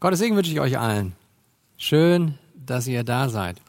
[0.00, 1.16] Gottes Segen wünsche ich euch allen.
[1.76, 3.60] Schön, dass ihr da seid,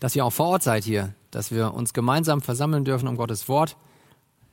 [0.00, 3.48] dass ihr auch vor Ort seid hier, dass wir uns gemeinsam versammeln dürfen um Gottes
[3.48, 3.76] Wort.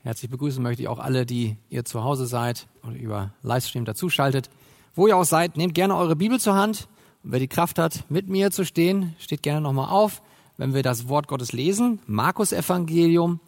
[0.04, 4.52] Herzlich begrüßen möchte ich auch alle, die ihr zu Hause seid oder über Livestream dazuschaltet.
[4.94, 6.88] Wo ihr auch seid, nehmt gerne eure Bibel zur Hand.
[7.24, 10.22] Und wer die Kraft hat, mit mir zu stehen, steht gerne nochmal auf,
[10.58, 11.98] wenn wir das Wort Gottes lesen.
[12.06, 13.40] Markus Evangelium,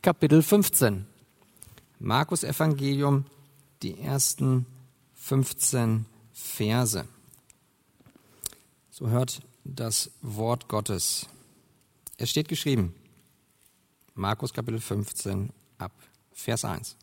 [0.00, 1.06] Kapitel 15.
[1.98, 3.24] Markus Evangelium,
[3.82, 4.64] die ersten
[5.16, 7.04] 15 Verse.
[8.98, 11.28] So hört das Wort Gottes.
[12.16, 12.94] Es steht geschrieben,
[14.14, 15.92] Markus Kapitel 15 ab
[16.32, 16.96] Vers 1.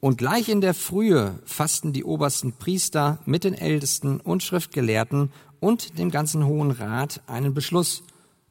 [0.00, 5.98] Und gleich in der Frühe fassten die obersten Priester mit den Ältesten und Schriftgelehrten und
[5.98, 8.02] dem ganzen Hohen Rat einen Beschluss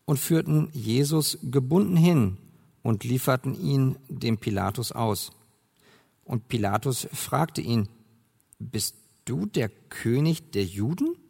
[0.05, 2.37] und führten Jesus gebunden hin
[2.81, 5.31] und lieferten ihn dem Pilatus aus.
[6.25, 7.87] Und Pilatus fragte ihn,
[8.57, 11.20] Bist du der König der Juden?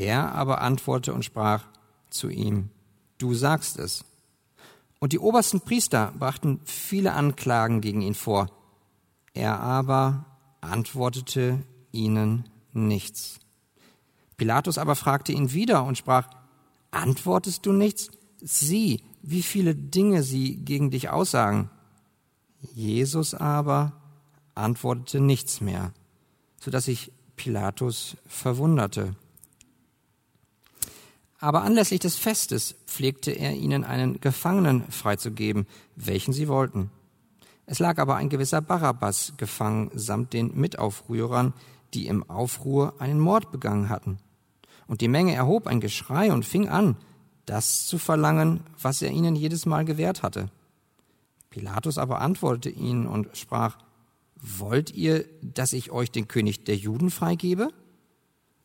[0.00, 1.66] Er aber antwortete und sprach
[2.08, 2.70] zu ihm,
[3.18, 4.02] Du sagst es.
[4.98, 8.48] Und die obersten Priester brachten viele Anklagen gegen ihn vor.
[9.34, 10.24] Er aber
[10.62, 11.58] antwortete
[11.92, 13.40] ihnen nichts.
[14.38, 16.30] Pilatus aber fragte ihn wieder und sprach,
[16.90, 18.10] Antwortest du nichts?
[18.40, 21.68] Sieh, wie viele Dinge sie gegen dich aussagen.
[22.72, 24.00] Jesus aber
[24.54, 25.92] antwortete nichts mehr,
[26.58, 29.14] so dass sich Pilatus verwunderte.
[31.40, 35.66] Aber anlässlich des Festes pflegte er ihnen einen Gefangenen freizugeben,
[35.96, 36.90] welchen sie wollten.
[37.64, 41.54] Es lag aber ein gewisser Barabbas gefangen samt den Mitaufrührern,
[41.94, 44.18] die im Aufruhr einen Mord begangen hatten.
[44.86, 46.96] Und die Menge erhob ein Geschrei und fing an,
[47.46, 50.50] das zu verlangen, was er ihnen jedes Mal gewährt hatte.
[51.48, 53.78] Pilatus aber antwortete ihnen und sprach,
[54.42, 57.68] Wollt ihr, dass ich euch den König der Juden freigebe?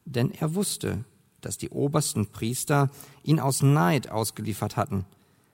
[0.05, 1.03] Denn er wusste,
[1.45, 2.89] dass die obersten Priester
[3.21, 5.05] ihn aus Neid ausgeliefert hatten.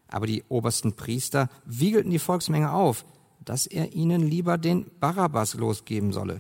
[0.08, 3.04] Aber die obersten Priester wiegelten die Volksmenge auf,
[3.44, 6.40] dass er ihnen lieber den Barabbas losgeben solle.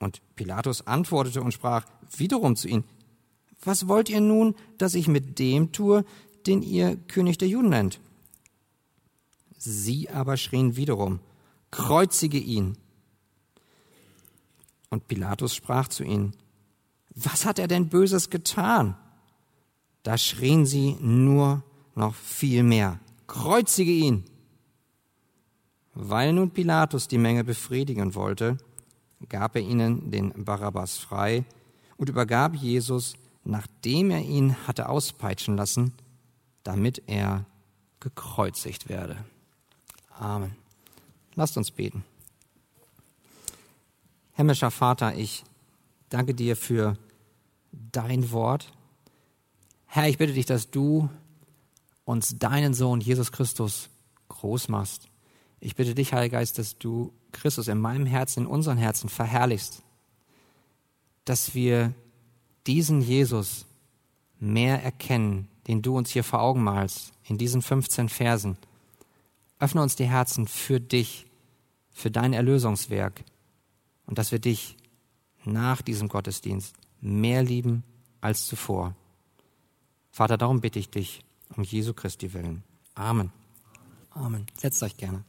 [0.00, 1.84] Und Pilatus antwortete und sprach
[2.16, 2.84] wiederum zu ihnen,
[3.62, 6.06] was wollt ihr nun, dass ich mit dem tue,
[6.46, 8.00] den ihr König der Juden nennt?
[9.58, 11.20] Sie aber schrien wiederum,
[11.70, 12.78] kreuzige ihn.
[14.88, 16.34] Und Pilatus sprach zu ihnen,
[17.14, 18.96] was hat er denn Böses getan?
[20.02, 21.62] Da schrien sie nur
[21.94, 22.98] noch viel mehr.
[23.26, 24.24] Kreuzige ihn!
[25.94, 28.56] Weil nun Pilatus die Menge befriedigen wollte,
[29.28, 31.44] gab er ihnen den Barabbas frei
[31.98, 33.14] und übergab Jesus,
[33.44, 35.92] nachdem er ihn hatte auspeitschen lassen,
[36.62, 37.44] damit er
[38.00, 39.16] gekreuzigt werde.
[40.18, 40.56] Amen.
[41.34, 42.04] Lasst uns beten.
[44.34, 45.44] Himmlischer Vater, ich
[46.12, 46.98] Danke dir für
[47.72, 48.70] dein Wort.
[49.86, 51.08] Herr, ich bitte dich, dass du
[52.04, 53.88] uns deinen Sohn Jesus Christus
[54.28, 55.08] groß machst.
[55.58, 59.82] Ich bitte dich, Heiliger Geist, dass du Christus in meinem Herzen, in unseren Herzen verherrlichst,
[61.24, 61.94] dass wir
[62.66, 63.64] diesen Jesus
[64.38, 68.58] mehr erkennen, den du uns hier vor Augen malst, in diesen 15 Versen.
[69.58, 71.24] Öffne uns die Herzen für dich,
[71.90, 73.24] für dein Erlösungswerk
[74.04, 74.76] und dass wir dich
[75.44, 77.82] nach diesem Gottesdienst mehr lieben
[78.20, 78.94] als zuvor.
[80.10, 81.24] Vater, darum bitte ich dich
[81.56, 82.62] um Jesu Christi willen.
[82.94, 83.32] Amen.
[84.10, 84.46] Amen.
[84.56, 85.24] Setzt euch gerne.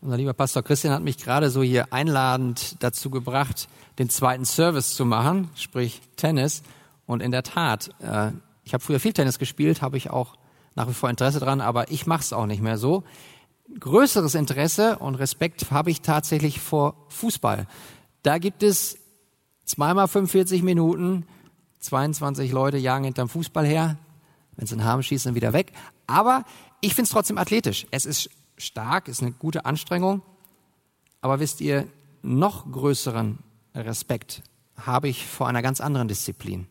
[0.00, 4.94] Unser lieber Pastor Christian hat mich gerade so hier einladend dazu gebracht, den zweiten Service
[4.94, 6.62] zu machen, sprich Tennis.
[7.06, 8.30] Und in der Tat, äh,
[8.62, 10.36] ich habe früher viel Tennis gespielt, habe ich auch
[10.76, 13.02] nach wie vor Interesse dran, aber ich mache es auch nicht mehr so
[13.78, 17.66] größeres Interesse und Respekt habe ich tatsächlich vor Fußball.
[18.22, 18.98] Da gibt es
[19.64, 21.26] zweimal 45 Minuten,
[21.80, 23.98] 22 Leute jagen hinterm Fußball her.
[24.56, 25.72] Wenn sie einen Harm schießen, wieder weg.
[26.06, 26.44] Aber
[26.80, 27.86] ich finde es trotzdem athletisch.
[27.90, 30.22] Es ist stark, ist eine gute Anstrengung.
[31.20, 31.86] Aber wisst ihr,
[32.22, 33.38] noch größeren
[33.74, 34.42] Respekt
[34.76, 36.66] habe ich vor einer ganz anderen Disziplin.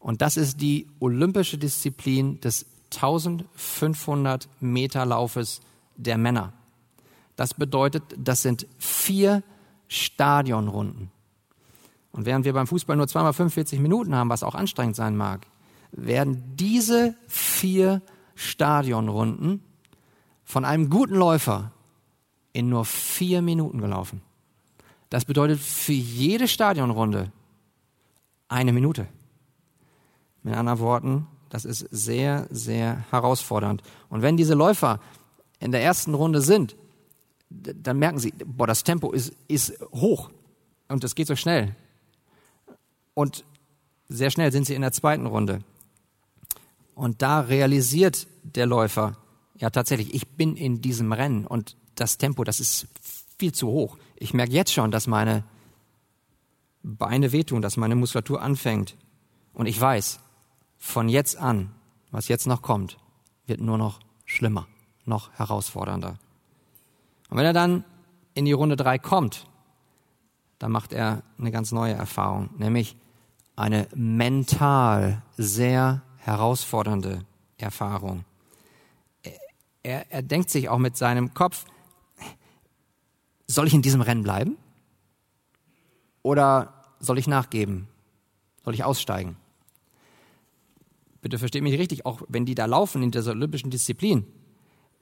[0.00, 5.60] Und das ist die olympische Disziplin des 1500 Meter Laufes
[5.96, 6.52] der Männer.
[7.36, 9.42] Das bedeutet, das sind vier
[9.88, 11.10] Stadionrunden.
[12.12, 15.46] Und während wir beim Fußball nur zweimal 45 Minuten haben, was auch anstrengend sein mag,
[15.92, 18.02] werden diese vier
[18.34, 19.62] Stadionrunden
[20.44, 21.72] von einem guten Läufer
[22.52, 24.22] in nur vier Minuten gelaufen.
[25.08, 27.32] Das bedeutet für jede Stadionrunde
[28.48, 29.06] eine Minute.
[30.42, 33.82] Mit anderen Worten, das ist sehr, sehr herausfordernd.
[34.08, 35.00] Und wenn diese Läufer
[35.62, 36.76] in der ersten Runde sind,
[37.48, 40.30] dann merken sie, boah, das Tempo ist, ist hoch.
[40.88, 41.74] und es geht so schnell.
[43.14, 43.44] Und
[44.08, 45.62] sehr schnell sind sie in der zweiten Runde.
[46.94, 49.16] Und da realisiert der Läufer,
[49.56, 52.88] ja tatsächlich, ich bin in diesem Rennen und das Tempo, das ist
[53.38, 53.98] viel zu hoch.
[54.16, 55.44] Ich merke jetzt schon, dass meine
[56.82, 58.96] Beine wehtun, dass meine Muskulatur anfängt.
[59.52, 60.20] Und ich weiß,
[60.78, 61.70] von jetzt an,
[62.10, 62.98] was jetzt noch kommt,
[63.46, 64.66] wird nur noch schlimmer,
[65.04, 66.18] noch herausfordernder.
[67.28, 67.84] Und wenn er dann
[68.34, 69.46] in die Runde drei kommt,
[70.58, 72.96] dann macht er eine ganz neue Erfahrung, nämlich
[73.56, 77.24] eine mental sehr herausfordernde
[77.58, 78.24] Erfahrung.
[79.82, 81.64] Er, er denkt sich auch mit seinem Kopf,
[83.46, 84.56] soll ich in diesem Rennen bleiben?
[86.22, 87.88] Oder soll ich nachgeben?
[88.64, 89.36] Soll ich aussteigen?
[91.20, 94.26] Bitte versteht mich richtig, auch wenn die da laufen in dieser olympischen Disziplin,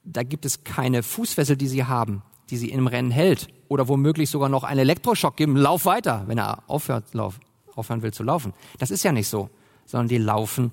[0.05, 3.49] da gibt es keine Fußfessel, die sie haben, die sie im Rennen hält.
[3.69, 7.39] Oder womöglich sogar noch einen Elektroschock geben, lauf weiter, wenn er aufhört, lauf,
[7.75, 8.53] aufhören will zu laufen.
[8.79, 9.51] Das ist ja nicht so,
[9.87, 10.73] sondern die laufen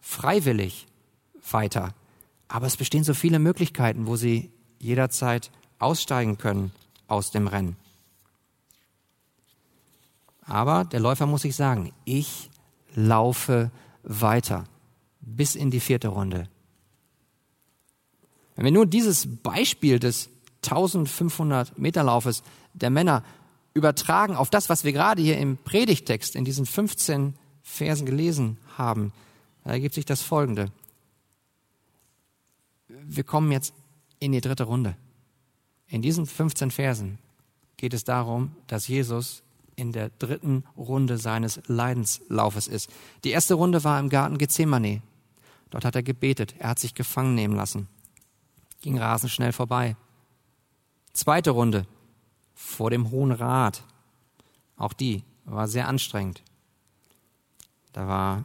[0.00, 0.86] freiwillig
[1.50, 1.94] weiter.
[2.48, 6.72] Aber es bestehen so viele Möglichkeiten, wo sie jederzeit aussteigen können
[7.06, 7.76] aus dem Rennen.
[10.42, 12.50] Aber der Läufer muss sich sagen, ich
[12.94, 13.70] laufe
[14.02, 14.64] weiter
[15.20, 16.48] bis in die vierte Runde.
[18.60, 20.28] Wenn wir nur dieses Beispiel des
[20.64, 22.42] 1500 Meter Laufes
[22.74, 23.24] der Männer
[23.72, 29.14] übertragen auf das, was wir gerade hier im Predigtext in diesen 15 Versen gelesen haben,
[29.64, 30.70] ergibt sich das Folgende.
[32.88, 33.72] Wir kommen jetzt
[34.18, 34.94] in die dritte Runde.
[35.88, 37.16] In diesen 15 Versen
[37.78, 39.42] geht es darum, dass Jesus
[39.74, 42.90] in der dritten Runde seines Leidenslaufes ist.
[43.24, 45.00] Die erste Runde war im Garten Gethsemane.
[45.70, 46.56] Dort hat er gebetet.
[46.58, 47.88] Er hat sich gefangen nehmen lassen.
[48.80, 49.96] Ging rasend schnell vorbei.
[51.12, 51.86] Zweite Runde
[52.54, 53.84] vor dem Hohen Rat.
[54.76, 56.42] Auch die war sehr anstrengend.
[57.92, 58.42] Da war,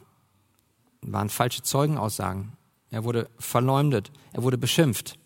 [1.01, 2.53] waren falsche Zeugenaussagen.
[2.89, 4.11] Er wurde verleumdet.
[4.33, 5.17] Er wurde beschimpft.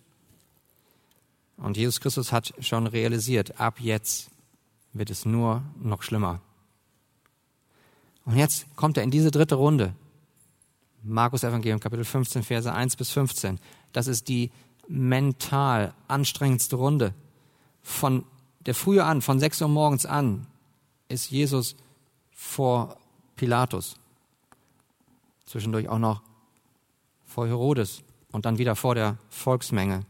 [1.57, 4.31] Und Jesus Christus hat schon realisiert, ab jetzt
[4.93, 6.41] wird es nur noch schlimmer.
[8.25, 9.93] Und jetzt kommt er in diese dritte Runde.
[11.03, 13.59] Markus Evangelium, Kapitel 15, Verse 1 bis 15.
[13.91, 14.51] Das ist die
[14.89, 17.13] mental anstrengendste Runde.
[17.81, 18.25] Von
[18.65, 20.47] der Frühe an, von 6 Uhr morgens an,
[21.07, 21.75] ist Jesus
[22.31, 22.97] vor
[23.35, 23.95] Pilatus.
[25.45, 26.21] Zwischendurch auch noch
[27.25, 30.05] vor Herodes und dann wieder vor der Volksmenge.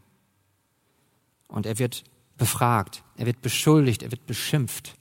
[1.48, 2.04] Und er wird
[2.38, 4.96] befragt, er wird beschuldigt, er wird beschimpft,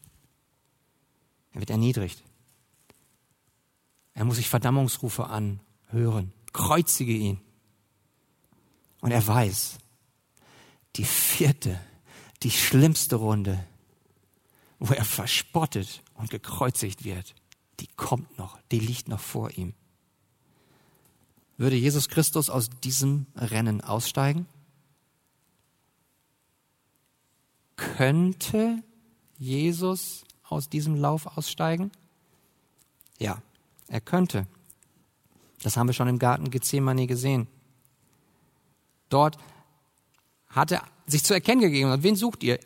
[1.52, 2.22] er wird erniedrigt.
[4.14, 7.40] Er muss sich Verdammungsrufe anhören, kreuzige ihn.
[9.00, 9.78] Und er weiß,
[10.96, 11.80] die vierte,
[12.42, 13.64] die schlimmste Runde,
[14.78, 17.34] wo er verspottet und gekreuzigt wird,
[17.80, 19.74] die kommt noch, die liegt noch vor ihm.
[21.56, 24.46] Würde Jesus Christus aus diesem Rennen aussteigen?
[27.76, 28.82] Könnte
[29.38, 31.90] Jesus aus diesem Lauf aussteigen?
[33.18, 33.42] Ja,
[33.88, 34.46] er könnte.
[35.62, 37.48] Das haben wir schon im Garten Gethsemane gesehen.
[39.08, 39.38] Dort
[40.48, 41.90] hat er sich zu erkennen gegeben.
[41.90, 42.58] Und wen sucht ihr?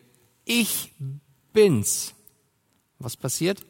[0.45, 0.93] Ich
[1.53, 2.15] bin's.
[2.99, 3.65] Was passiert?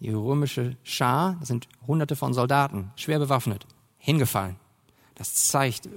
[0.00, 3.66] Die römische Schar, das sind hunderte von Soldaten, schwer bewaffnet,
[3.96, 4.56] hingefallen.
[5.14, 5.88] Das zeigt,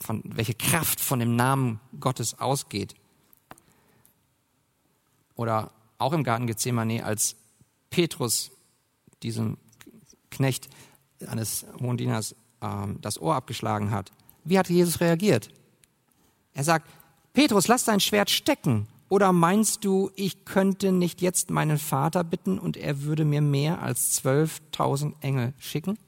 [0.00, 2.94] von welche Kraft von dem Namen Gottes ausgeht.
[5.34, 7.36] Oder auch im Garten Gethsemane, als
[7.90, 8.50] Petrus
[9.22, 9.56] diesem
[10.30, 10.68] Knecht
[11.26, 14.12] eines hohen Dieners ähm, das Ohr abgeschlagen hat.
[14.48, 15.50] Wie hat Jesus reagiert?
[16.54, 16.88] Er sagt,
[17.34, 18.88] Petrus, lass dein Schwert stecken.
[19.10, 23.82] Oder meinst du, ich könnte nicht jetzt meinen Vater bitten und er würde mir mehr
[23.82, 25.98] als zwölftausend Engel schicken?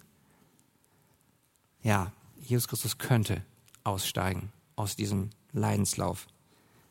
[1.82, 3.42] Ja, Jesus Christus könnte
[3.84, 6.26] aussteigen aus diesem Leidenslauf.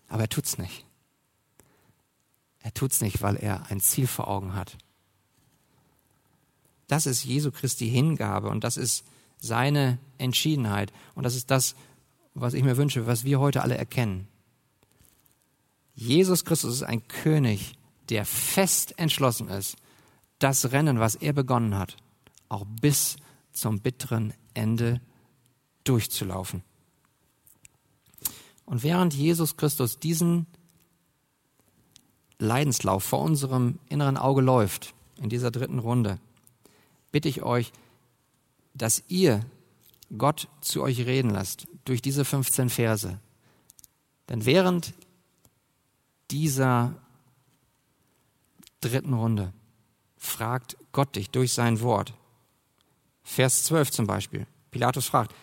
[0.07, 0.85] Aber er tut's nicht.
[2.61, 4.77] Er tut's nicht, weil er ein Ziel vor Augen hat.
[6.87, 9.03] Das ist Jesu Christi Hingabe und das ist
[9.39, 11.75] seine Entschiedenheit und das ist das,
[12.33, 14.27] was ich mir wünsche, was wir heute alle erkennen.
[15.95, 17.73] Jesus Christus ist ein König,
[18.09, 19.75] der fest entschlossen ist,
[20.39, 21.97] das Rennen, was er begonnen hat,
[22.47, 23.17] auch bis
[23.51, 25.01] zum bitteren Ende
[25.83, 26.63] durchzulaufen.
[28.65, 30.47] Und während Jesus Christus diesen
[32.37, 36.19] Leidenslauf vor unserem inneren Auge läuft, in dieser dritten Runde,
[37.11, 37.73] bitte ich euch,
[38.73, 39.45] dass ihr
[40.17, 43.19] Gott zu euch reden lasst durch diese 15 Verse.
[44.29, 44.93] Denn während
[46.31, 46.95] dieser
[48.81, 49.53] dritten Runde
[50.17, 52.13] fragt Gott dich durch sein Wort.
[53.23, 54.47] Vers 12 zum Beispiel.
[54.71, 55.33] Pilatus fragt,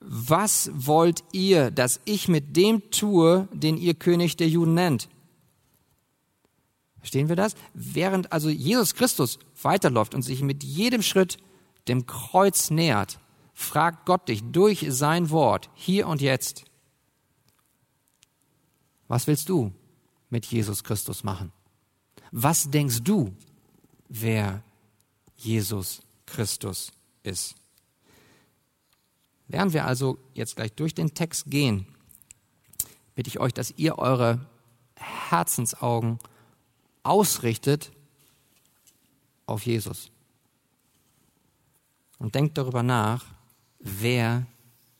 [0.00, 5.08] was wollt ihr, dass ich mit dem tue, den ihr König der Juden nennt?
[6.98, 7.54] Verstehen wir das?
[7.74, 11.38] Während also Jesus Christus weiterläuft und sich mit jedem Schritt
[11.88, 13.18] dem Kreuz nähert,
[13.54, 16.64] fragt Gott dich durch sein Wort hier und jetzt,
[19.08, 19.72] was willst du
[20.30, 21.52] mit Jesus Christus machen?
[22.30, 23.34] Was denkst du,
[24.08, 24.62] wer
[25.36, 27.54] Jesus Christus ist?
[29.48, 31.86] Während wir also jetzt gleich durch den Text gehen,
[33.14, 34.46] bitte ich euch, dass ihr eure
[34.96, 36.18] Herzensaugen
[37.02, 37.92] ausrichtet
[39.46, 40.11] auf Jesus.
[42.22, 43.24] Und denkt darüber nach,
[43.80, 44.46] wer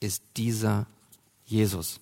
[0.01, 0.87] ist dieser
[1.45, 2.01] Jesus?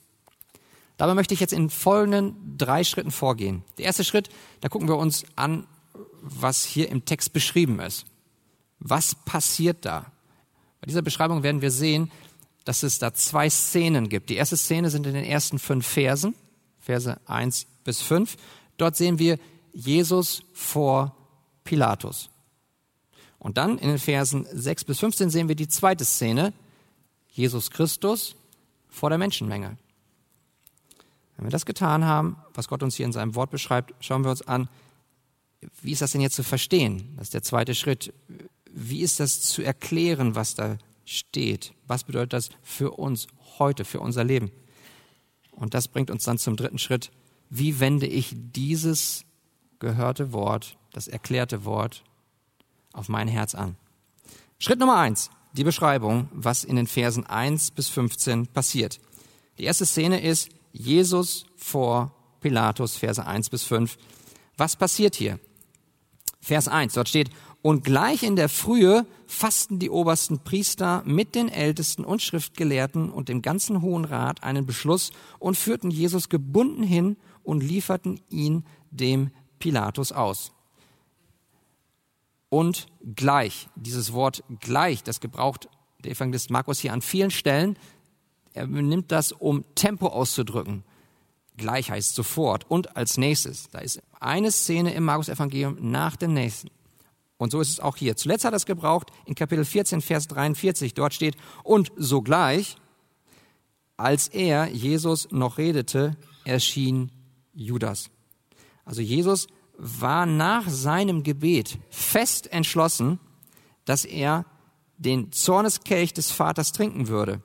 [0.98, 3.64] Dabei möchte ich jetzt in folgenden drei Schritten vorgehen.
[3.78, 4.30] Der erste Schritt,
[4.62, 5.68] da gucken wir uns an,
[6.24, 8.06] was hier im Text beschrieben ist.
[8.80, 10.12] Was passiert da?
[10.80, 12.10] Bei dieser Beschreibung werden wir sehen,
[12.66, 14.32] dass es da zwei Szenen gibt.
[14.32, 16.34] Die erste Szene sind in den ersten fünf Versen,
[16.80, 18.38] Verse 1 bis 5.
[18.78, 19.38] Dort sehen wir
[19.72, 21.16] Jesus vor
[21.64, 22.32] Pilatus.
[23.42, 26.54] Und dann in den Versen 6 bis 15 sehen wir die zweite Szene,
[27.30, 28.36] Jesus Christus
[28.88, 29.78] vor der Menschenmenge.
[31.36, 34.32] Wenn wir das getan haben, was Gott uns hier in seinem Wort beschreibt, schauen wir
[34.32, 34.70] uns an,
[35.82, 37.14] wie ist das denn jetzt zu verstehen?
[37.18, 38.14] Das ist der zweite Schritt.
[38.72, 40.78] Wie ist das zu erklären, was da
[41.12, 41.74] steht.
[41.88, 43.28] Was bedeutet das für uns
[43.60, 44.52] heute, für unser Leben?
[45.52, 47.12] Und das bringt uns dann zum dritten Schritt.
[47.50, 49.26] Wie wende ich dieses
[49.80, 52.04] gehörte Wort, das erklärte Wort
[52.94, 53.76] auf mein Herz an?
[54.60, 59.00] Schritt Nummer eins, die Beschreibung, was in den Versen 1 bis 15 passiert.
[59.58, 63.98] Die erste Szene ist Jesus vor Pilatus, Verse 1 bis 5.
[64.58, 65.40] Was passiert hier?
[66.40, 67.30] Vers 1, dort steht,
[67.62, 73.30] und gleich in der Frühe fassten die obersten Priester mit den Ältesten und Schriftgelehrten und
[73.30, 79.30] dem ganzen Hohen Rat einen Beschluss und führten Jesus gebunden hin und lieferten ihn dem
[79.60, 80.54] Pilatus aus.
[82.52, 85.70] Und gleich, dieses Wort gleich, das gebraucht
[86.04, 87.78] der Evangelist Markus hier an vielen Stellen.
[88.52, 90.84] Er nimmt das, um Tempo auszudrücken.
[91.56, 93.70] Gleich heißt sofort und als nächstes.
[93.70, 96.70] Da ist eine Szene im Markus Evangelium nach dem nächsten.
[97.38, 98.18] Und so ist es auch hier.
[98.18, 100.94] Zuletzt hat er es gebraucht in Kapitel 14, Vers 43.
[100.94, 102.76] Dort steht, und sogleich,
[103.96, 107.14] als er, Jesus, noch redete, erschien
[107.54, 108.10] Judas.
[108.84, 109.48] Also Jesus
[109.84, 113.20] war nach seinem Gebet fest entschlossen,
[113.86, 114.46] dass er
[114.98, 117.42] den Zorneskelch des Vaters trinken würde.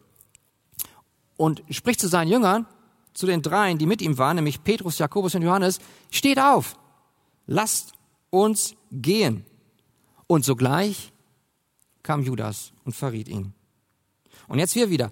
[1.39, 2.67] Und spricht zu seinen Jüngern,
[3.15, 5.79] zu den dreien, die mit ihm waren, nämlich Petrus, Jakobus und Johannes,
[6.11, 6.79] steht auf,
[7.47, 7.95] lasst
[8.29, 9.47] uns gehen.
[10.27, 11.13] Und sogleich
[12.03, 13.55] kam Judas und verriet ihn.
[14.47, 15.11] Und jetzt wir wieder,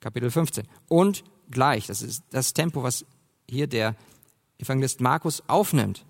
[0.00, 0.66] Kapitel 15.
[0.88, 3.04] Und gleich, das ist das Tempo, was
[3.50, 3.96] hier der
[4.56, 6.06] Evangelist Markus aufnimmt.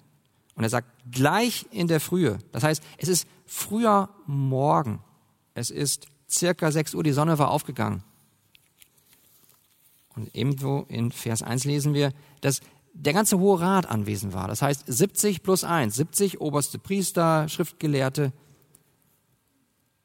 [0.54, 2.38] Und er sagt, gleich in der Frühe.
[2.52, 5.00] Das heißt, es ist früher Morgen.
[5.54, 8.02] Es ist circa 6 Uhr, die Sonne war aufgegangen.
[10.14, 12.60] Und ebenso in Vers 1 lesen wir, dass
[12.92, 14.48] der ganze Hohe Rat anwesend war.
[14.48, 18.32] Das heißt 70 plus 1, 70 oberste Priester, Schriftgelehrte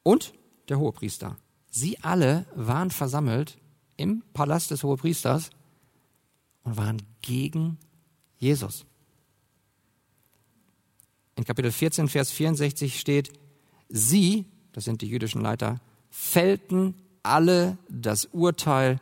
[0.04, 0.34] und
[0.70, 1.36] der Hohepriester.
[1.70, 3.58] Sie alle waren versammelt
[3.98, 5.50] im Palast des Hohepriesters
[6.64, 7.78] und waren gegen
[8.38, 8.86] Jesus.
[11.38, 13.32] In Kapitel 14, Vers 64 steht,
[13.90, 15.80] sie, das sind die jüdischen Leiter,
[16.10, 19.00] fällten alle das Urteil,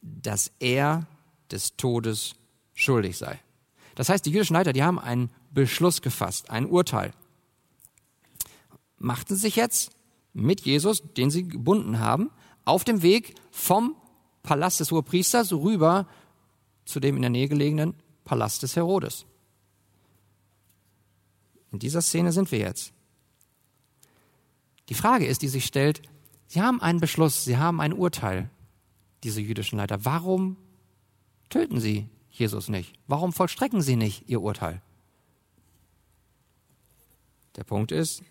[0.00, 1.06] dass er
[1.50, 2.36] des Todes
[2.72, 3.38] schuldig sei.
[3.96, 7.12] Das heißt, die jüdischen Leiter, die haben einen Beschluss gefasst, ein Urteil.
[8.98, 9.92] Machten sich jetzt
[10.32, 12.30] mit Jesus, den sie gebunden haben,
[12.64, 13.94] auf dem Weg vom
[14.42, 16.08] Palast des Hohepriesters rüber
[16.86, 19.26] zu dem in der Nähe gelegenen Palast des Herodes.
[21.74, 22.92] In dieser Szene sind wir jetzt.
[24.88, 26.02] Die Frage ist, die sich stellt,
[26.46, 28.48] sie haben einen Beschluss, sie haben ein Urteil,
[29.24, 30.04] diese jüdischen Leiter.
[30.04, 30.56] Warum
[31.50, 32.94] töten sie Jesus nicht?
[33.08, 34.82] Warum vollstrecken sie nicht ihr Urteil?
[37.56, 38.22] Der Punkt ist,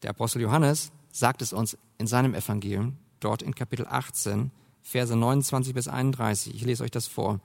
[0.00, 4.50] der Apostel Johannes sagt es uns in seinem Evangelium, dort in Kapitel 18,
[4.82, 6.54] Verse 29 bis 31.
[6.54, 7.40] Ich lese euch das vor.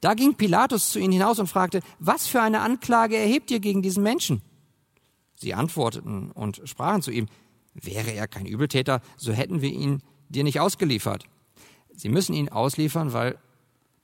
[0.00, 3.82] Da ging Pilatus zu ihnen hinaus und fragte, was für eine Anklage erhebt ihr gegen
[3.82, 4.42] diesen Menschen?
[5.34, 7.26] Sie antworteten und sprachen zu ihm,
[7.74, 11.24] wäre er kein Übeltäter, so hätten wir ihn dir nicht ausgeliefert.
[11.94, 13.38] Sie müssen ihn ausliefern, weil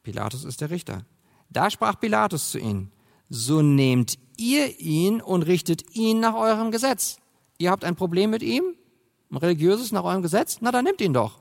[0.03, 1.05] Pilatus ist der Richter.
[1.50, 2.91] Da sprach Pilatus zu ihnen,
[3.29, 7.19] so nehmt ihr ihn und richtet ihn nach eurem Gesetz.
[7.59, 8.75] Ihr habt ein Problem mit ihm,
[9.31, 10.59] ein religiöses nach eurem Gesetz?
[10.61, 11.41] Na, dann nimmt ihn doch.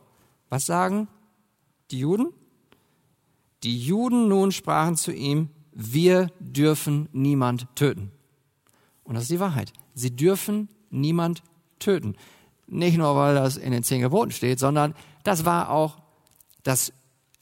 [0.50, 1.08] Was sagen
[1.94, 2.34] die Juden?
[3.64, 8.12] Die Juden nun sprachen zu ihm, wir dürfen niemand töten.
[9.04, 9.72] Und das ist die Wahrheit.
[9.96, 11.44] Sie dürfen niemand
[11.80, 12.16] töten.
[12.68, 15.98] Nicht nur, weil das in den zehn Geboten steht, sondern das war auch
[16.64, 16.94] das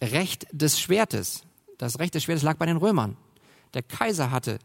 [0.02, 1.44] Recht des Schwertes.
[1.78, 3.18] Das Recht des Schwertes lag bei den Römern.
[3.74, 4.60] Der Kaiser hatte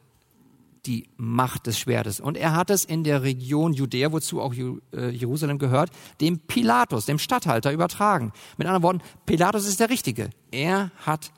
[0.86, 2.20] die Macht des Schwertes.
[2.20, 5.90] Und er hat es in der Region Judäa, wozu auch äh, Jerusalem gehört,
[6.20, 8.32] dem Pilatus, dem Statthalter, übertragen.
[8.56, 10.30] Mit anderen Worten, Pilatus ist der Richtige.
[10.50, 11.32] Er hat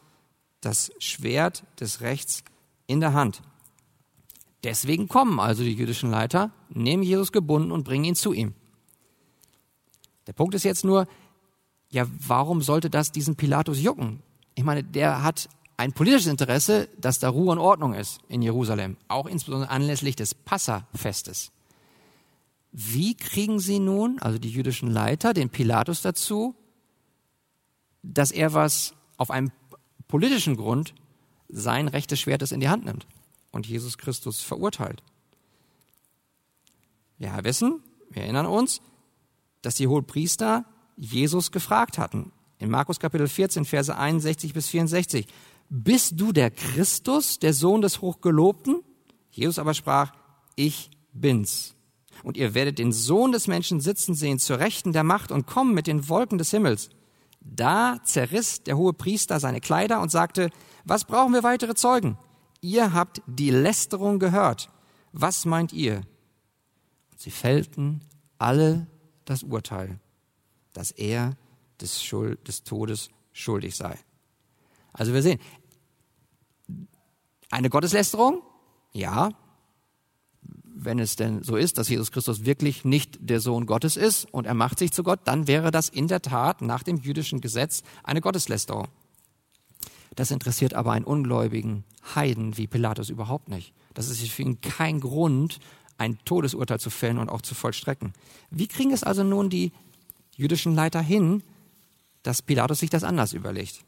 [0.61, 2.45] das Schwert des Rechts
[2.87, 3.43] in der Hand.
[4.65, 8.55] Deswegen kommen also die jüdischen Leiter, nehmen Jesus gebunden und bringen ihn zu ihm.
[10.27, 11.07] Der Punkt ist jetzt nur,
[11.91, 14.23] ja, warum sollte das diesen Pilatus jucken?
[14.55, 18.97] Ich meine, der hat ein politisches Interesse, dass da Ruhe und Ordnung ist in Jerusalem,
[19.07, 21.53] auch insbesondere anlässlich des Passafestes.
[22.73, 26.57] Wie kriegen sie nun, also die jüdischen Leiter, den Pilatus dazu,
[28.03, 29.53] dass er was auf einem
[30.09, 30.95] politischen Grund
[31.49, 33.07] sein Recht des Schwertes in die Hand nimmt
[33.53, 35.05] und Jesus Christus verurteilt?
[37.19, 38.81] Wir wissen, wir erinnern uns,
[39.63, 40.65] dass die Hohepriester
[40.97, 42.33] Jesus gefragt hatten.
[42.59, 45.29] In Markus Kapitel 14, Verse 61 bis 64
[45.69, 48.83] bist du der Christus, der Sohn des Hochgelobten?
[49.31, 50.13] Jesus aber sprach,
[50.57, 51.75] ich bin's.
[52.23, 55.75] Und ihr werdet den Sohn des Menschen sitzen sehen zur Rechten der Macht und kommen
[55.75, 56.91] mit den Wolken des Himmels.
[57.41, 60.51] Da zerriss der hohe Priester seine Kleider und sagte,
[60.85, 62.19] was brauchen wir weitere Zeugen?
[62.61, 64.71] Ihr habt die Lästerung gehört.
[65.13, 66.03] Was meint ihr?
[67.13, 68.01] Und sie fällten
[68.39, 68.87] alle
[69.25, 70.01] das Urteil,
[70.73, 71.37] dass er
[71.81, 73.97] des, Schuld, des Todes schuldig sei.
[74.93, 75.39] Also wir sehen,
[77.51, 78.43] eine Gotteslästerung,
[78.93, 79.31] ja,
[80.81, 84.47] wenn es denn so ist, dass Jesus Christus wirklich nicht der Sohn Gottes ist und
[84.47, 87.83] er macht sich zu Gott, dann wäre das in der Tat nach dem jüdischen Gesetz
[88.05, 88.89] eine Gotteslästerung.
[90.15, 93.73] Das interessiert aber einen ungläubigen Heiden wie Pilatus überhaupt nicht.
[93.95, 95.59] Das ist für ihn kein Grund,
[95.97, 98.13] ein Todesurteil zu fällen und auch zu vollstrecken.
[98.51, 99.73] Wie kriegen es also nun die
[100.37, 101.43] jüdischen Leiter hin,
[102.23, 103.85] dass Pilatus sich das anders überlegt?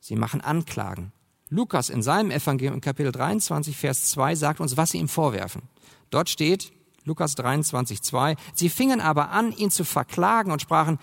[0.00, 1.12] Sie machen Anklagen.
[1.52, 5.60] Lukas in seinem Evangelium in Kapitel 23, Vers 2 sagt uns, was sie ihm vorwerfen.
[6.08, 6.72] Dort steht,
[7.04, 10.98] Lukas 23, 2, sie fingen aber an, ihn zu verklagen und sprachen,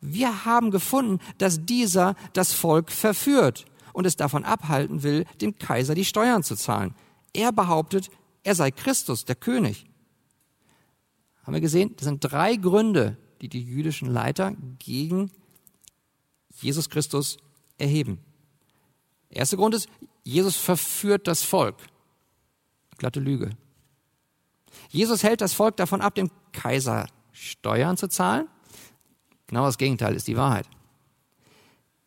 [0.00, 5.94] wir haben gefunden, dass dieser das Volk verführt und es davon abhalten will, dem Kaiser
[5.94, 6.96] die Steuern zu zahlen.
[7.32, 8.10] Er behauptet,
[8.42, 9.86] er sei Christus, der König.
[11.44, 11.94] Haben wir gesehen?
[11.96, 15.30] Das sind drei Gründe, die die jüdischen Leiter gegen
[16.50, 17.36] Jesus Christus
[17.78, 18.18] erheben.
[19.34, 19.88] Der erste Grund ist,
[20.22, 21.76] Jesus verführt das Volk.
[22.98, 23.50] Glatte Lüge.
[24.90, 28.48] Jesus hält das Volk davon ab, dem Kaiser Steuern zu zahlen.
[29.48, 30.66] Genau das Gegenteil ist die Wahrheit.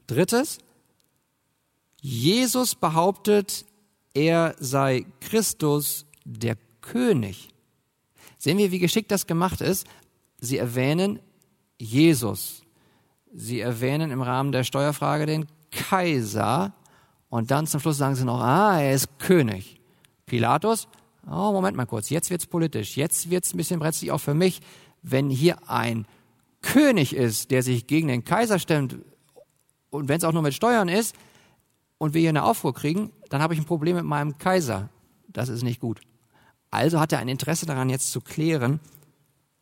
[0.08, 0.60] Drittes,
[2.02, 3.66] Jesus behauptet,
[4.14, 7.50] er sei Christus, der König.
[8.38, 9.86] Sehen wir, wie geschickt das gemacht ist?
[10.40, 11.20] Sie erwähnen
[11.78, 12.62] Jesus.
[13.34, 16.74] Sie erwähnen im Rahmen der Steuerfrage den Kaiser
[17.30, 19.80] und dann zum Schluss sagen sie noch, ah, er ist König.
[20.26, 20.88] Pilatus,
[21.26, 24.62] oh, Moment mal kurz, jetzt wird's politisch, jetzt wird's ein bisschen brenzlig auch für mich,
[25.02, 26.06] wenn hier ein
[26.62, 28.98] König ist, der sich gegen den Kaiser stemmt
[29.90, 31.16] und wenn es auch nur mit Steuern ist
[31.98, 34.90] und wir hier eine Aufruhr kriegen, dann habe ich ein Problem mit meinem Kaiser.
[35.28, 36.02] Das ist nicht gut.
[36.72, 38.80] Also hat er ein Interesse daran, jetzt zu klären,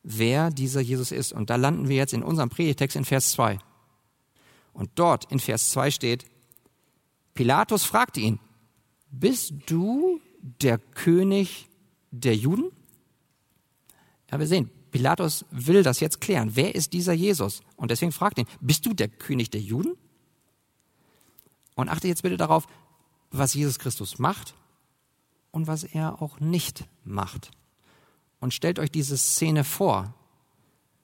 [0.03, 1.33] wer dieser Jesus ist.
[1.33, 3.59] Und da landen wir jetzt in unserem Predigtext in Vers 2.
[4.73, 6.25] Und dort in Vers 2 steht,
[7.35, 8.39] Pilatus fragte ihn,
[9.11, 11.69] bist du der König
[12.11, 12.71] der Juden?
[14.31, 16.55] Ja, wir sehen, Pilatus will das jetzt klären.
[16.55, 17.61] Wer ist dieser Jesus?
[17.75, 19.95] Und deswegen fragt ihn, bist du der König der Juden?
[21.75, 22.65] Und achte jetzt bitte darauf,
[23.31, 24.55] was Jesus Christus macht
[25.51, 27.51] und was er auch nicht macht.
[28.39, 30.13] Und stellt euch diese Szene vor.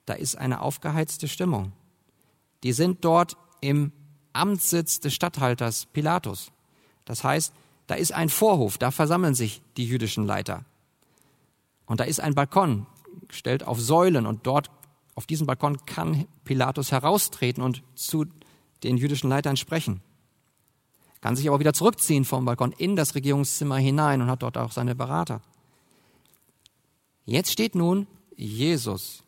[0.06, 1.72] Da ist eine aufgeheizte Stimmung.
[2.62, 3.92] Die sind dort im
[4.32, 6.52] Amtssitz des Statthalters Pilatus.
[7.04, 7.52] Das heißt,
[7.86, 10.64] da ist ein Vorhof, da versammeln sich die jüdischen Leiter.
[11.86, 12.86] Und da ist ein Balkon,
[13.28, 14.70] gestellt auf Säulen, und dort
[15.14, 18.26] auf diesem Balkon kann Pilatus heraustreten und zu
[18.82, 20.00] den jüdischen Leitern sprechen.
[21.20, 24.72] Kann sich aber wieder zurückziehen vom Balkon in das Regierungszimmer hinein und hat dort auch
[24.72, 25.40] seine Berater.
[27.24, 29.22] Jetzt steht nun Jesus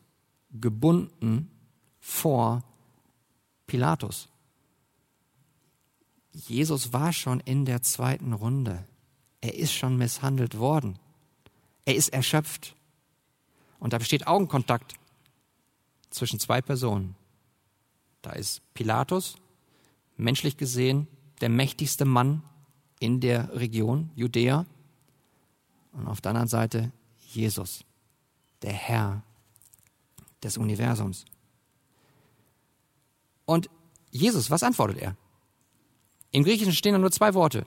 [0.50, 1.50] gebunden
[2.00, 2.64] vor
[3.66, 4.28] Pilatus.
[6.34, 8.84] Jesus war schon in der zweiten Runde.
[9.40, 10.98] Er ist schon misshandelt worden.
[11.84, 12.74] Er ist erschöpft.
[13.78, 14.94] Und da besteht Augenkontakt
[16.10, 17.14] zwischen zwei Personen.
[18.20, 19.36] Da ist Pilatus,
[20.16, 21.06] menschlich gesehen
[21.40, 22.42] der mächtigste Mann
[22.98, 24.66] in der Region Judäa.
[25.92, 26.90] Und auf der anderen Seite
[27.28, 27.84] Jesus,
[28.62, 29.22] der Herr
[30.42, 31.26] des Universums.
[33.44, 33.68] Und
[34.10, 35.16] Jesus, was antwortet er?
[36.34, 37.64] Im Griechischen stehen da nur zwei Worte.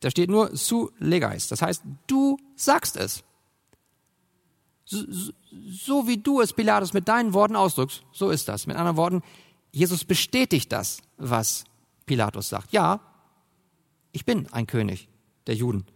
[0.00, 1.48] Da steht nur su legais.
[1.48, 3.24] Das heißt, du sagst es.
[4.84, 4.98] So,
[5.70, 8.66] so, wie du es, Pilatus, mit deinen Worten ausdrückst, so ist das.
[8.66, 9.22] Mit anderen Worten,
[9.70, 11.64] Jesus bestätigt das, was
[12.04, 12.72] Pilatus sagt.
[12.74, 13.00] Ja,
[14.12, 15.08] ich bin ein König
[15.46, 15.86] der Juden.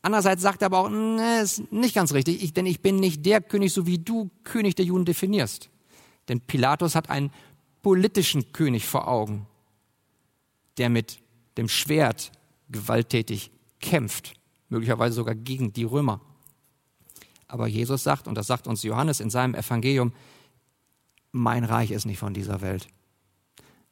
[0.00, 3.26] Andererseits sagt er aber auch, ne, ist nicht ganz richtig, ich, denn ich bin nicht
[3.26, 5.68] der König, so wie du König der Juden definierst.
[6.28, 7.30] Denn Pilatus hat einen
[7.82, 9.46] politischen König vor Augen,
[10.78, 11.18] der mit
[11.56, 12.32] dem Schwert
[12.68, 14.34] gewalttätig kämpft,
[14.68, 16.20] möglicherweise sogar gegen die Römer.
[17.48, 20.12] Aber Jesus sagt, und das sagt uns Johannes in seinem Evangelium,
[21.32, 22.88] mein Reich ist nicht von dieser Welt.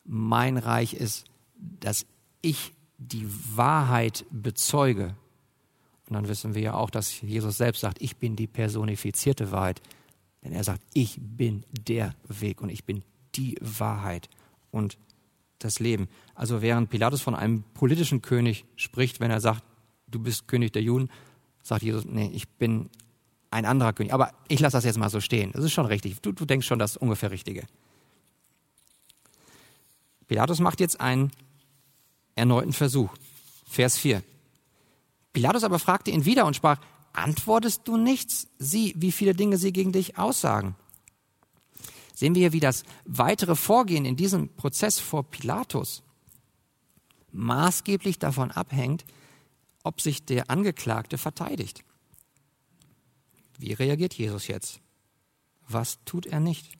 [0.05, 1.25] Mein Reich ist,
[1.57, 2.07] dass
[2.43, 5.15] ich die Wahrheit bezeuge.
[6.09, 9.81] Und dann wissen wir ja auch, dass Jesus selbst sagt, ich bin die personifizierte Wahrheit.
[10.43, 13.03] Denn er sagt, ich bin der Weg und ich bin
[13.35, 14.29] die Wahrheit
[14.71, 14.99] und
[15.65, 16.09] das Leben.
[16.35, 19.63] Also während Pilatus von einem politischen König spricht, wenn er sagt,
[20.09, 21.09] du bist König der Juden,
[21.63, 22.91] sagt Jesus, nee, ich bin
[23.51, 24.13] ein anderer König.
[24.13, 25.53] Aber ich lasse das jetzt mal so stehen.
[25.53, 26.21] Das ist schon richtig.
[26.21, 27.65] Du, du denkst schon das ungefähr Richtige.
[30.27, 31.31] Pilatus macht jetzt einen
[32.35, 33.15] erneuten Versuch.
[33.67, 34.23] Vers 4.
[35.33, 36.79] Pilatus aber fragte ihn wieder und sprach,
[37.13, 38.49] antwortest du nichts?
[38.59, 40.77] Sieh, wie viele Dinge sie gegen dich aussagen.
[42.15, 46.03] Sehen wir hier, wie das weitere Vorgehen in diesem Prozess vor Pilatus
[47.33, 49.05] maßgeblich davon abhängt,
[49.83, 51.85] ob sich der Angeklagte verteidigt.
[53.59, 54.81] Wie reagiert Jesus jetzt?
[55.69, 56.79] Was tut er nicht?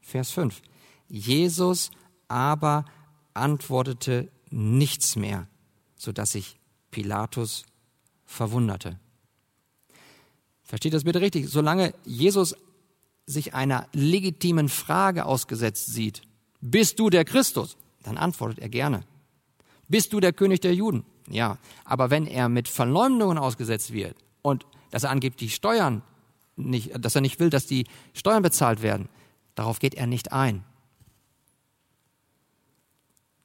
[0.00, 0.60] Vers 5.
[1.08, 1.90] Jesus
[2.28, 2.84] aber
[3.32, 5.48] antwortete nichts mehr,
[5.96, 6.58] sodass sich
[6.90, 7.64] Pilatus
[8.24, 8.98] verwunderte.
[10.62, 11.48] Versteht das bitte richtig?
[11.48, 12.56] Solange Jesus
[13.26, 16.22] sich einer legitimen Frage ausgesetzt sieht,
[16.60, 17.76] bist du der Christus?
[18.02, 19.04] Dann antwortet er gerne.
[19.88, 21.04] Bist du der König der Juden?
[21.28, 21.58] Ja.
[21.84, 26.02] Aber wenn er mit Verleumdungen ausgesetzt wird und dass er angibt, die Steuern
[26.56, 29.08] nicht, dass er nicht will, dass die Steuern bezahlt werden,
[29.54, 30.64] darauf geht er nicht ein.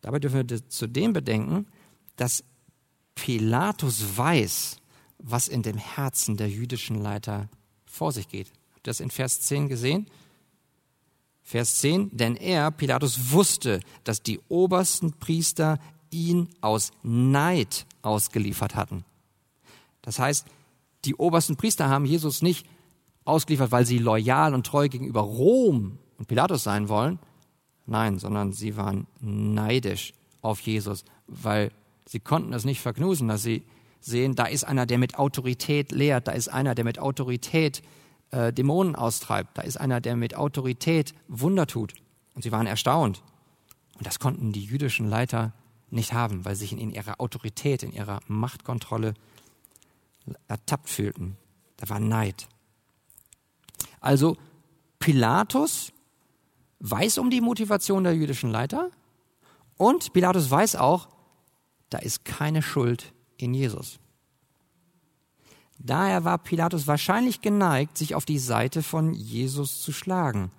[0.02, 1.68] Dabei dürfen wir zudem bedenken,
[2.16, 2.44] dass
[3.16, 4.78] Pilatus weiß,
[5.18, 7.50] was in dem Herzen der jüdischen Leiter
[7.86, 8.52] vor sich geht.
[8.84, 10.08] Das in Vers 10 gesehen?
[11.42, 15.80] Vers 10, denn er, Pilatus, wusste, dass die obersten Priester
[16.12, 19.04] ihn aus Neid ausgeliefert hatten.
[20.02, 20.46] Das heißt,
[21.06, 22.68] die obersten Priester haben Jesus nicht
[23.26, 27.20] ausgeliefert, weil sie loyal und treu gegenüber Rom und Pilatus sein wollen,
[27.90, 31.72] Nein, sondern sie waren neidisch auf Jesus, weil
[32.06, 33.64] sie konnten es nicht verknusen, dass sie
[34.00, 37.82] sehen, da ist einer, der mit Autorität lehrt, da ist einer, der mit Autorität
[38.32, 41.94] äh, Dämonen austreibt, da ist einer, der mit Autorität Wunder tut.
[42.36, 43.24] Und sie waren erstaunt.
[43.98, 45.54] Und das konnten die jüdischen Leiter
[45.90, 49.14] nicht haben, weil sie sich in ihrer Autorität, in ihrer Machtkontrolle
[50.48, 51.38] ertappt fühlten.
[51.78, 52.48] Da war Neid.
[54.00, 54.38] Also
[55.00, 55.92] Pilatus
[56.80, 58.92] weiß um die Motivation der jüdischen Leiter
[59.78, 61.10] und Pilatus weiß auch,
[61.90, 64.00] da ist keine Schuld in Jesus.
[65.80, 70.52] Daher war Pilatus wahrscheinlich geneigt, sich auf die Seite von Jesus zu schlagen.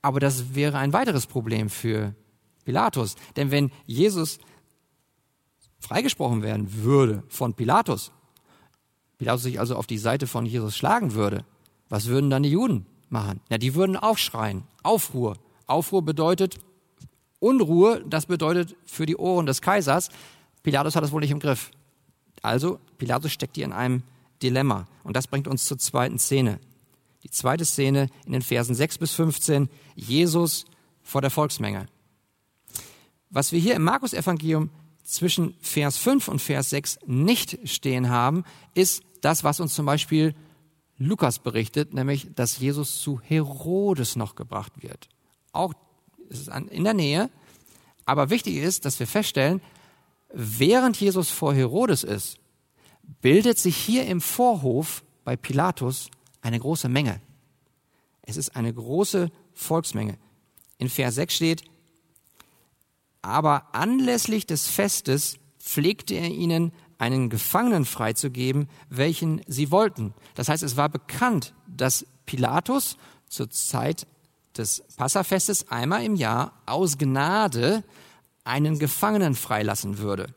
[0.00, 2.14] Aber das wäre ein weiteres Problem für
[2.64, 3.16] Pilatus.
[3.36, 4.38] Denn wenn Jesus
[5.80, 8.10] freigesprochen werden würde von Pilatus,
[9.18, 11.44] Pilatus sich also auf die Seite von Jesus schlagen würde,
[11.90, 13.40] was würden dann die Juden machen.
[13.50, 15.36] Ja, die würden aufschreien, Aufruhr.
[15.66, 16.58] Aufruhr bedeutet
[17.40, 20.08] Unruhe, das bedeutet für die Ohren des Kaisers.
[20.62, 21.70] Pilatus hat das wohl nicht im Griff.
[22.42, 24.02] Also, Pilatus steckt hier in einem
[24.42, 24.86] Dilemma.
[25.04, 26.60] Und das bringt uns zur zweiten Szene.
[27.22, 30.64] Die zweite Szene in den Versen 6 bis 15, Jesus
[31.02, 31.86] vor der Volksmenge.
[33.30, 34.70] Was wir hier im Markus-Evangelium
[35.02, 40.34] zwischen Vers 5 und Vers 6 nicht stehen haben, ist das, was uns zum Beispiel
[40.96, 45.08] Lukas berichtet, nämlich, dass Jesus zu Herodes noch gebracht wird.
[45.52, 45.72] Auch
[46.28, 47.30] ist es in der Nähe.
[48.04, 49.60] Aber wichtig ist, dass wir feststellen,
[50.32, 52.38] während Jesus vor Herodes ist,
[53.20, 57.20] bildet sich hier im Vorhof bei Pilatus eine große Menge.
[58.22, 60.18] Es ist eine große Volksmenge.
[60.78, 61.62] In Vers 6 steht,
[63.22, 70.14] aber anlässlich des Festes pflegte er ihnen einen Gefangenen freizugeben, welchen sie wollten.
[70.34, 72.96] Das heißt, es war bekannt, dass Pilatus
[73.28, 74.06] zur Zeit
[74.56, 77.84] des Passafestes einmal im Jahr aus Gnade
[78.44, 80.34] einen Gefangenen freilassen würde.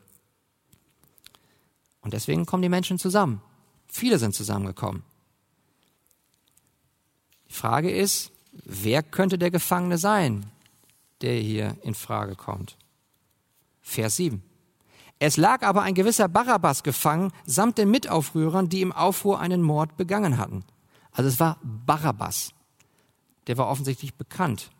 [2.02, 3.40] Und deswegen kommen die Menschen zusammen.
[3.86, 5.02] Viele sind zusammengekommen.
[7.48, 8.32] Die Frage ist,
[8.64, 10.50] wer könnte der Gefangene sein,
[11.20, 12.76] der hier in Frage kommt?
[13.80, 14.42] Vers 7.
[15.18, 19.96] Es lag aber ein gewisser Barabbas gefangen, samt den Mitaufrührern, die im Aufruhr einen Mord
[19.96, 20.64] begangen hatten.
[21.12, 22.52] Also es war Barabbas.
[23.46, 24.70] Der war offensichtlich bekannt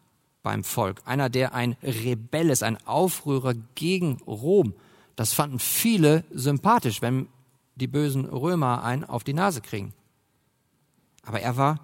[0.43, 1.01] beim Volk.
[1.05, 4.75] Einer, der ein Rebell ist, ein Aufrührer gegen Rom.
[5.17, 7.29] Das fanden viele sympathisch, wenn
[7.75, 9.95] die bösen Römer einen auf die Nase kriegen.
[11.25, 11.81] Aber er war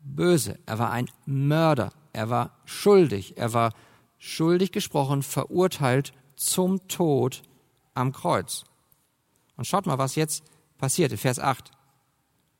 [0.00, 3.72] böse, er war ein Mörder, er war schuldig, er war
[4.18, 7.42] schuldig gesprochen, verurteilt zum Tod
[7.94, 8.64] am Kreuz.
[9.56, 10.44] Und schaut mal, was jetzt
[10.78, 11.70] passiert in Vers 8.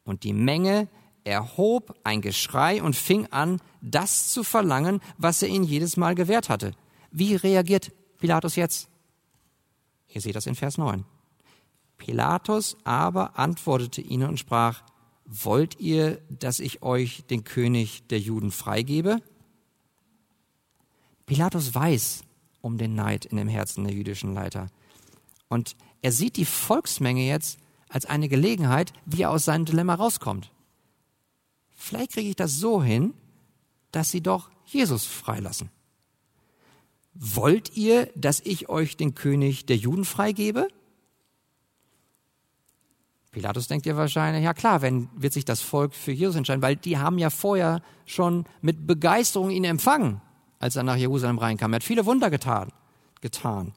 [0.05, 0.88] Und die Menge
[1.24, 6.48] erhob ein Geschrei und fing an, das zu verlangen, was er ihnen jedes Mal gewährt
[6.48, 6.72] hatte.
[7.11, 8.88] Wie reagiert Pilatus jetzt?
[10.16, 11.05] Ihr seht das in Vers 9.
[11.98, 14.83] Pilatus aber antwortete ihnen und sprach,
[15.26, 19.20] wollt ihr, dass ich euch den König der Juden freigebe?
[21.26, 22.24] Pilatus weiß
[22.62, 24.68] um den Neid in dem Herzen der jüdischen Leiter.
[25.48, 27.59] Und er sieht die Volksmenge jetzt
[27.90, 30.50] als eine Gelegenheit, wie er aus seinem Dilemma rauskommt.
[31.74, 33.12] Vielleicht kriege ich das so hin,
[33.92, 35.68] dass sie doch Jesus freilassen.
[37.18, 40.68] Wollt ihr, dass ich euch den König der Juden freigebe?
[43.31, 46.76] Pilatus denkt ja wahrscheinlich, ja klar, wenn wird sich das Volk für Jesus entscheiden, weil
[46.76, 50.20] die haben ja vorher schon mit Begeisterung ihn empfangen,
[50.59, 51.72] als er nach Jerusalem reinkam.
[51.72, 52.72] Er hat viele Wunder getan,
[53.20, 53.74] getan.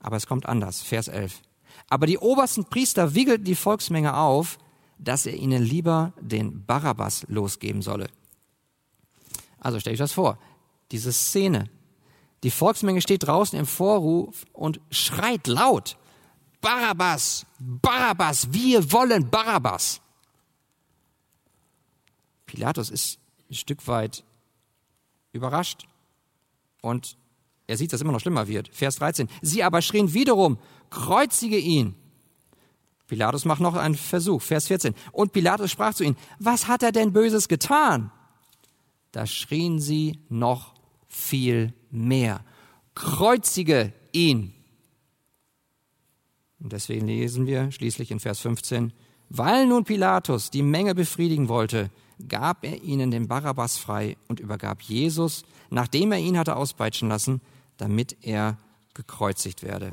[0.00, 0.82] Aber es kommt anders.
[0.82, 1.42] Vers 11.
[1.88, 4.58] Aber die obersten Priester wiegelten die Volksmenge auf,
[4.98, 8.08] dass er ihnen lieber den Barabbas losgeben solle.
[9.58, 10.38] Also stell ich das vor.
[10.92, 11.68] Diese Szene.
[12.42, 15.96] Die Volksmenge steht draußen im Vorruf und schreit laut.
[16.60, 20.00] Barabbas, Barabbas, wir wollen Barabbas.
[22.46, 23.18] Pilatus ist
[23.50, 24.24] ein Stück weit
[25.32, 25.86] überrascht
[26.82, 27.16] und
[27.66, 28.68] er sieht, dass es immer noch schlimmer wird.
[28.72, 29.28] Vers 13.
[29.42, 30.58] Sie aber schrien wiederum,
[30.90, 31.96] kreuzige ihn.
[33.08, 34.42] Pilatus macht noch einen Versuch.
[34.42, 34.94] Vers 14.
[35.12, 38.10] Und Pilatus sprach zu ihnen, was hat er denn Böses getan?
[39.12, 40.74] Da schrien sie noch
[41.08, 42.44] viel mehr.
[42.94, 44.54] Kreuzige ihn.
[46.58, 48.92] Und deswegen lesen wir schließlich in Vers 15,
[49.28, 51.90] weil nun Pilatus die Menge befriedigen wollte,
[52.28, 57.40] gab er ihnen den Barabbas frei und übergab Jesus, nachdem er ihn hatte auspeitschen lassen,
[57.76, 58.58] damit er
[58.94, 59.92] gekreuzigt werde.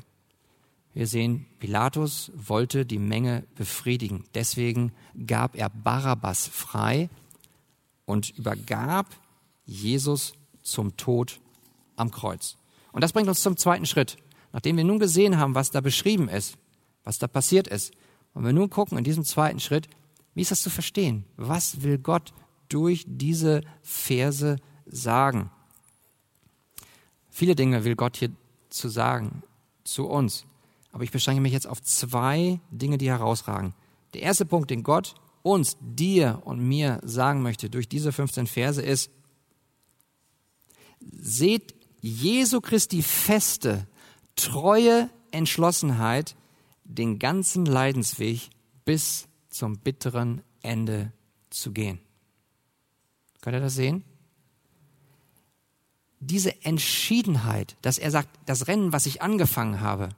[0.94, 4.26] Wir sehen, Pilatus wollte die Menge befriedigen.
[4.36, 4.92] Deswegen
[5.26, 7.10] gab er Barabbas frei
[8.06, 9.08] und übergab
[9.66, 11.40] Jesus zum Tod
[11.96, 12.58] am Kreuz.
[12.92, 14.18] Und das bringt uns zum zweiten Schritt.
[14.52, 16.58] Nachdem wir nun gesehen haben, was da beschrieben ist,
[17.04, 17.92] was da passiert ist,
[18.34, 19.88] und wir nun gucken in diesem zweiten Schritt,
[20.34, 21.26] wie ist das zu verstehen?
[21.38, 22.34] Was will Gott
[22.70, 25.52] durch diese Verse sagen?
[27.30, 28.32] Viele Dinge will Gott hier
[28.70, 29.44] zu sagen,
[29.84, 30.46] zu uns.
[30.92, 33.74] Aber ich beschränke mich jetzt auf zwei Dinge, die herausragen.
[34.14, 38.82] Der erste Punkt, den Gott uns, dir und mir sagen möchte durch diese 15 Verse
[38.82, 39.12] ist,
[41.12, 43.88] seht Jesu Christi feste,
[44.36, 46.36] treue Entschlossenheit,
[46.84, 48.50] den ganzen Leidensweg
[48.86, 51.12] bis zum bitteren Ende
[51.50, 52.00] zu gehen.
[53.42, 54.04] Könnt ihr das sehen?
[56.20, 60.10] Diese Entschiedenheit, dass er sagt, das Rennen, was ich angefangen habe,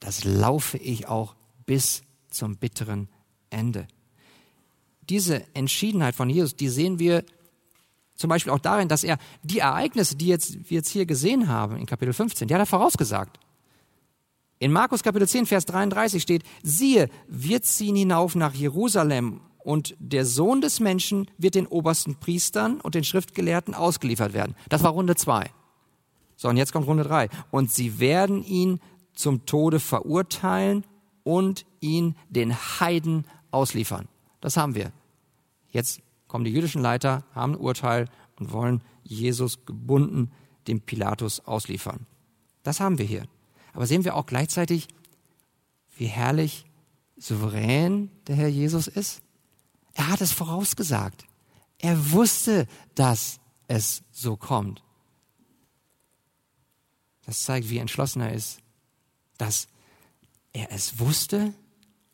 [0.00, 1.34] das laufe ich auch
[1.66, 3.08] bis zum bitteren
[3.50, 3.88] Ende.
[5.08, 7.24] Diese Entschiedenheit von Jesus, die sehen wir
[8.18, 11.76] zum Beispiel auch darin, dass er die Ereignisse, die jetzt, wir jetzt hier gesehen haben
[11.76, 13.38] in Kapitel 15, die hat er vorausgesagt.
[14.58, 20.26] In Markus Kapitel 10, Vers 33 steht, siehe, wir ziehen hinauf nach Jerusalem und der
[20.26, 24.56] Sohn des Menschen wird den obersten Priestern und den Schriftgelehrten ausgeliefert werden.
[24.68, 25.50] Das war Runde zwei.
[26.36, 27.28] So, und jetzt kommt Runde drei.
[27.50, 28.80] Und sie werden ihn
[29.14, 30.84] zum Tode verurteilen
[31.22, 34.08] und ihn den Heiden ausliefern.
[34.40, 34.92] Das haben wir.
[35.70, 40.30] Jetzt kommen die jüdischen Leiter, haben ein Urteil und wollen Jesus gebunden
[40.66, 42.06] dem Pilatus ausliefern.
[42.62, 43.26] Das haben wir hier.
[43.72, 44.88] Aber sehen wir auch gleichzeitig,
[45.96, 46.66] wie herrlich
[47.16, 49.20] souverän der Herr Jesus ist?
[49.94, 51.24] Er hat es vorausgesagt.
[51.78, 54.82] Er wusste, dass es so kommt.
[57.24, 58.60] Das zeigt, wie entschlossen er ist,
[59.36, 59.68] dass
[60.52, 61.52] er es wusste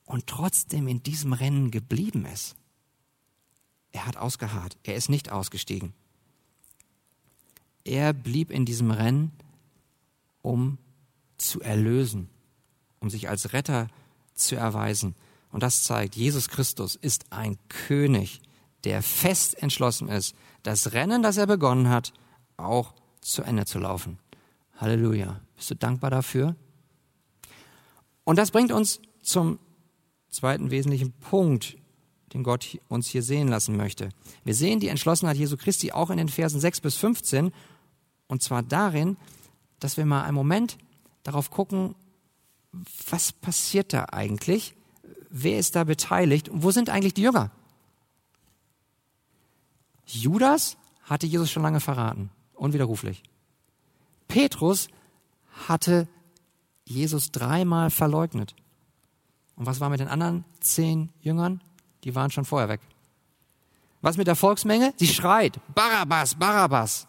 [0.07, 2.57] und trotzdem in diesem Rennen geblieben ist.
[3.95, 5.95] Er hat ausgeharrt, er ist nicht ausgestiegen.
[7.85, 9.31] Er blieb in diesem Rennen,
[10.43, 10.79] um
[11.39, 12.29] zu erlösen,
[12.99, 13.87] um sich als Retter
[14.35, 15.15] zu erweisen.
[15.53, 18.43] Und das zeigt, Jesus Christus ist ein König,
[18.83, 22.13] der fest entschlossen ist, das Rennen, das er begonnen hat,
[22.57, 24.19] auch zu Ende zu laufen.
[24.77, 25.41] Halleluja.
[25.55, 26.57] Bist du dankbar dafür?
[28.25, 29.61] Und das bringt uns zum
[30.31, 31.77] zweiten wesentlichen Punkt,
[32.35, 34.11] den Gott uns hier sehen lassen möchte.
[34.45, 37.53] Wir sehen die Entschlossenheit Jesu Christi auch in den Versen 6 bis 15
[38.27, 39.17] und zwar darin,
[39.79, 40.77] dass wir mal einen Moment
[41.23, 41.95] darauf gucken,
[43.09, 44.75] was passiert da eigentlich?
[45.31, 46.49] Wer ist da beteiligt?
[46.49, 47.51] Und wo sind eigentlich die Jünger?
[50.07, 53.23] Judas hatte Jesus schon lange verraten, unwiderruflich.
[54.29, 54.89] Petrus
[55.69, 56.09] hatte
[56.85, 58.55] Jesus dreimal verleugnet.
[59.57, 61.63] Und was war mit den anderen zehn Jüngern?
[62.05, 62.81] Die waren schon vorher weg.
[64.03, 64.93] Was mit der Volksmenge?
[64.97, 67.07] Sie schreit, Barabbas, Barabbas.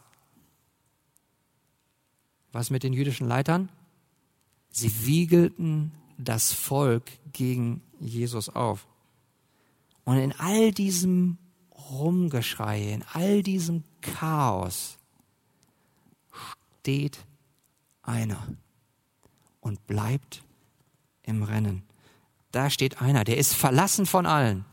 [2.53, 3.69] Was mit den jüdischen Leitern?
[4.69, 7.03] Sie wiegelten das Volk
[7.33, 8.87] gegen Jesus auf.
[10.05, 11.37] Und in all diesem
[11.89, 14.97] Rumgeschrei, in all diesem Chaos
[16.79, 17.25] steht
[18.03, 18.47] einer
[19.59, 20.43] und bleibt
[21.23, 21.83] im Rennen.
[22.51, 24.65] Da steht einer, der ist verlassen von allen,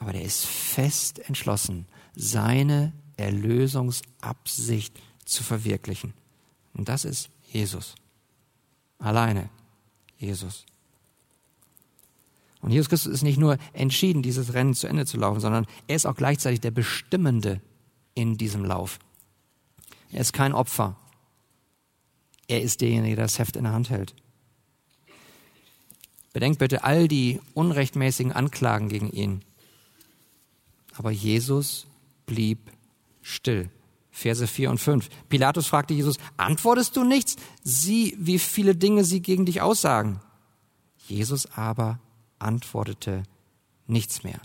[0.00, 1.86] aber der ist fest entschlossen,
[2.16, 6.14] seine Erlösungsabsicht zu verwirklichen.
[6.72, 7.94] Und das ist Jesus.
[8.98, 9.50] Alleine
[10.16, 10.64] Jesus.
[12.62, 15.96] Und Jesus Christus ist nicht nur entschieden, dieses Rennen zu Ende zu laufen, sondern er
[15.96, 17.60] ist auch gleichzeitig der Bestimmende
[18.14, 18.98] in diesem Lauf.
[20.12, 20.96] Er ist kein Opfer.
[22.48, 24.14] Er ist derjenige, der das Heft in der Hand hält.
[26.32, 29.44] Bedenkt bitte all die unrechtmäßigen Anklagen gegen ihn.
[30.96, 31.86] Aber Jesus
[32.26, 32.58] blieb
[33.22, 33.70] still.
[34.10, 35.08] Verse 4 und 5.
[35.28, 37.36] Pilatus fragte Jesus, antwortest du nichts?
[37.62, 40.20] Sieh, wie viele Dinge sie gegen dich aussagen.
[41.06, 42.00] Jesus aber
[42.38, 43.22] antwortete
[43.86, 44.40] nichts mehr.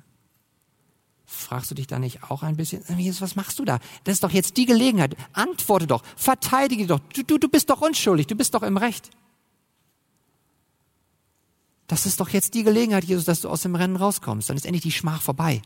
[1.26, 3.80] Fragst du dich da nicht auch ein bisschen, Jesus, was machst du da?
[4.04, 5.16] Das ist doch jetzt die Gelegenheit.
[5.34, 7.00] Antworte doch, verteidige doch.
[7.14, 9.10] Du, du, du bist doch unschuldig, du bist doch im Recht.
[11.88, 14.50] Das ist doch jetzt die Gelegenheit, Jesus, dass du aus dem Rennen rauskommst.
[14.50, 15.62] Dann ist endlich die Schmach vorbei.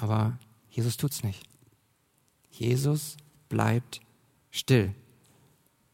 [0.00, 0.38] Aber
[0.70, 1.42] Jesus tut's nicht.
[2.50, 3.16] Jesus
[3.48, 4.00] bleibt
[4.50, 4.94] still.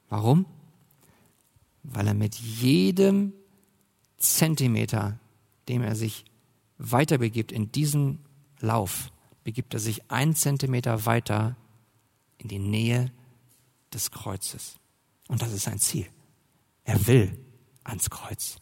[0.08, 0.46] Warum?
[1.82, 3.32] Weil er mit jedem
[4.18, 5.18] Zentimeter,
[5.68, 6.24] dem er sich
[6.78, 8.20] weiter begibt in diesen
[8.60, 9.12] Lauf,
[9.44, 11.56] begibt er sich einen Zentimeter weiter
[12.38, 13.12] in die Nähe
[13.92, 14.76] des Kreuzes.
[15.28, 16.06] Und das ist sein Ziel.
[16.84, 17.38] Er will
[17.84, 18.58] ans Kreuz.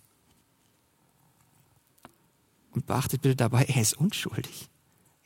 [2.70, 4.68] Und beachtet bitte dabei, er ist unschuldig.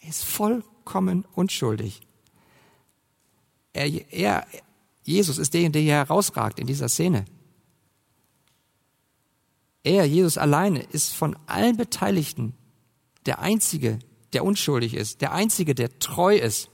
[0.00, 2.00] Er ist vollkommen unschuldig.
[3.72, 4.46] Er, er,
[5.04, 7.24] Jesus ist derjenige, der hier herausragt in dieser Szene.
[9.82, 12.54] Er, Jesus alleine, ist von allen Beteiligten
[13.26, 13.98] der Einzige,
[14.32, 16.70] der unschuldig ist, der Einzige, der treu ist,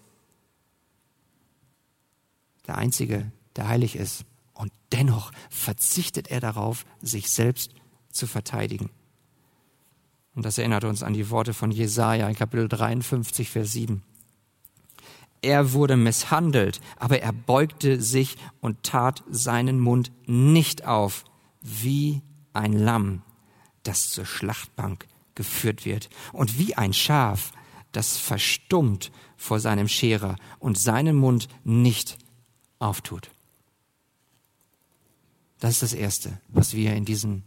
[2.67, 4.25] der Einzige, der heilig ist.
[4.53, 7.75] Und dennoch verzichtet er darauf, sich selbst
[8.11, 8.91] zu verteidigen.
[10.35, 14.03] Und das erinnert uns an die Worte von Jesaja in Kapitel 53, Vers 7.
[15.43, 21.25] Er wurde misshandelt, aber er beugte sich und tat seinen Mund nicht auf,
[21.61, 23.23] wie ein Lamm,
[23.83, 27.53] das zur Schlachtbank geführt wird, und wie ein Schaf,
[27.93, 32.19] das verstummt vor seinem Scherer und seinen Mund nicht
[32.79, 33.31] auftut.
[35.61, 37.45] Das ist das Erste, was wir in diesen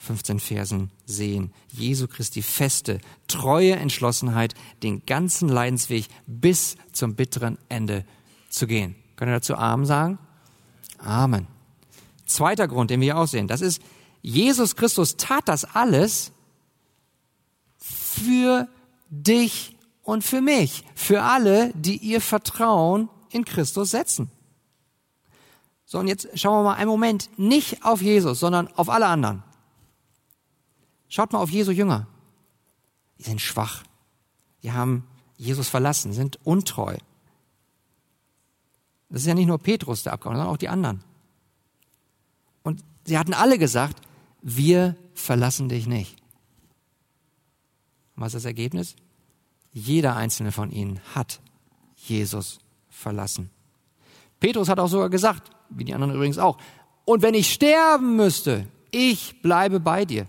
[0.00, 1.52] 15 Versen sehen.
[1.70, 8.04] Jesu Christi feste, treue Entschlossenheit, den ganzen Leidensweg bis zum bitteren Ende
[8.48, 8.96] zu gehen.
[9.16, 10.18] Können wir dazu Amen sagen?
[10.98, 11.46] Amen.
[12.24, 13.82] Zweiter Grund, den wir auch sehen, das ist,
[14.22, 16.32] Jesus Christus tat das alles
[17.78, 18.68] für
[19.10, 24.30] dich und für mich, für alle, die ihr Vertrauen in Christus setzen.
[25.84, 29.42] So, und jetzt schauen wir mal einen Moment nicht auf Jesus, sondern auf alle anderen.
[31.10, 32.06] Schaut mal auf Jesu Jünger.
[33.18, 33.82] Die sind schwach.
[34.62, 35.06] Die haben
[35.36, 36.96] Jesus verlassen, sind untreu.
[39.10, 41.02] Das ist ja nicht nur Petrus, der abgehauen, sondern auch die anderen.
[42.62, 44.00] Und sie hatten alle gesagt,
[44.40, 46.16] wir verlassen dich nicht.
[48.14, 48.94] Und was ist das Ergebnis?
[49.72, 51.40] Jeder einzelne von ihnen hat
[51.96, 53.50] Jesus verlassen.
[54.38, 56.56] Petrus hat auch sogar gesagt, wie die anderen übrigens auch,
[57.04, 60.28] Und wenn ich sterben müsste, ich bleibe bei dir.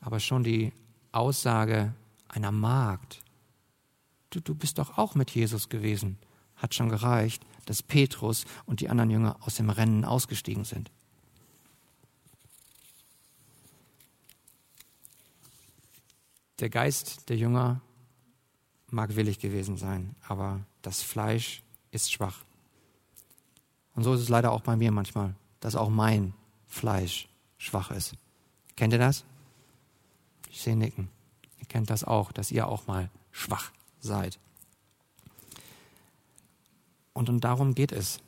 [0.00, 0.72] Aber schon die
[1.12, 1.94] Aussage
[2.28, 3.22] einer Magd,
[4.30, 6.18] du, du bist doch auch mit Jesus gewesen,
[6.56, 10.90] hat schon gereicht, dass Petrus und die anderen Jünger aus dem Rennen ausgestiegen sind.
[16.60, 17.80] Der Geist der Jünger
[18.90, 22.44] mag willig gewesen sein, aber das Fleisch ist schwach.
[23.94, 26.34] Und so ist es leider auch bei mir manchmal, dass auch mein
[26.66, 27.28] Fleisch
[27.58, 28.14] schwach ist.
[28.76, 29.24] Kennt ihr das?
[30.58, 31.08] Ich.
[31.58, 34.38] Ihr kennt das auch, dass ihr auch mal schwach seid.
[37.12, 38.20] Und, und darum geht es.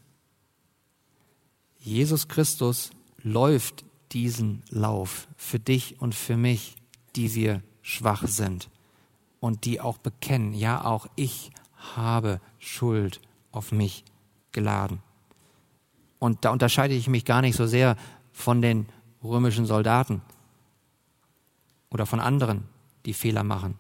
[1.79, 2.91] Jesus Christus
[3.23, 6.77] läuft diesen Lauf für dich und für mich,
[7.17, 8.69] die wir schwach sind
[9.41, 11.51] und die auch bekennen, ja, auch ich
[11.95, 13.21] habe Schuld
[13.53, 14.05] auf mich
[14.53, 15.01] geladen.
[16.19, 17.97] Und da unterscheide ich mich gar nicht so sehr
[18.33, 18.87] von den
[19.23, 20.23] römischen Soldaten
[21.91, 22.65] oder von anderen,
[23.05, 23.77] die Fehler machen.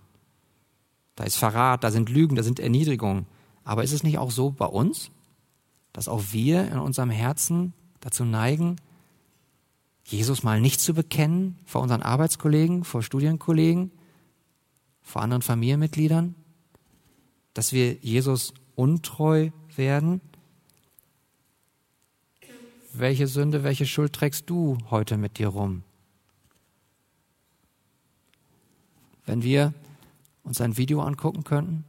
[1.16, 3.26] Da ist Verrat, da sind Lügen, da sind Erniedrigungen.
[3.64, 5.10] Aber ist es nicht auch so bei uns,
[5.92, 8.76] dass auch wir in unserem Herzen dazu neigen,
[10.04, 13.92] Jesus mal nicht zu bekennen vor unseren Arbeitskollegen, vor Studienkollegen,
[15.02, 16.34] vor anderen Familienmitgliedern,
[17.54, 20.20] dass wir Jesus untreu werden?
[22.92, 25.84] Welche Sünde, welche Schuld trägst du heute mit dir rum?
[29.30, 29.72] Wenn wir
[30.42, 31.84] uns ein Video angucken könnten,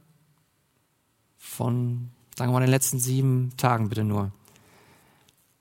[1.38, 4.30] von, sagen wir mal, den letzten sieben Tagen bitte nur.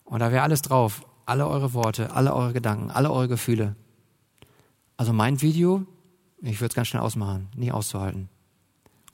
[0.04, 3.76] Und da wäre alles drauf, alle eure Worte, alle eure Gedanken, alle eure Gefühle.
[4.96, 5.88] Also mein Video,
[6.44, 8.30] ich würde es ganz schnell ausmachen, nie auszuhalten.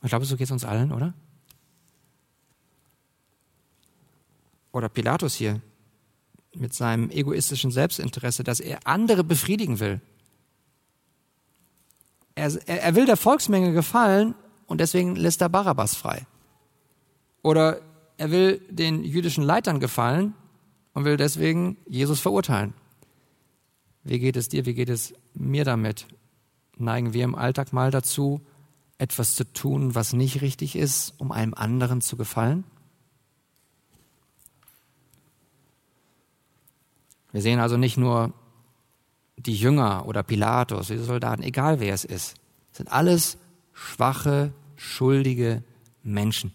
[0.01, 1.13] Und ich glaube, so geht es uns allen, oder?
[4.73, 5.61] Oder Pilatus hier
[6.53, 10.01] mit seinem egoistischen Selbstinteresse, dass er andere befriedigen will.
[12.37, 14.35] Er, er, will der Volksmenge gefallen
[14.67, 16.27] und deswegen lässt er Barabbas frei.
[17.41, 17.81] Oder
[18.17, 20.35] er will den jüdischen Leitern gefallen
[20.93, 22.75] und will deswegen Jesus verurteilen.
[24.03, 26.05] Wie geht es dir, wie geht es mir damit?
[26.77, 28.39] Neigen wir im Alltag mal dazu,
[28.99, 32.65] etwas zu tun, was nicht richtig ist, um einem anderen zu gefallen?
[37.31, 38.31] Wir sehen also nicht nur
[39.37, 42.35] die Jünger oder Pilatus, die Soldaten, egal wer es ist,
[42.71, 43.37] sind alles
[43.73, 45.63] schwache, schuldige
[46.03, 46.51] Menschen.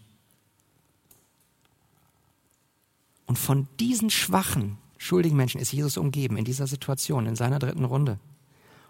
[3.27, 7.85] Und von diesen schwachen, schuldigen Menschen ist Jesus umgeben in dieser Situation, in seiner dritten
[7.85, 8.19] Runde.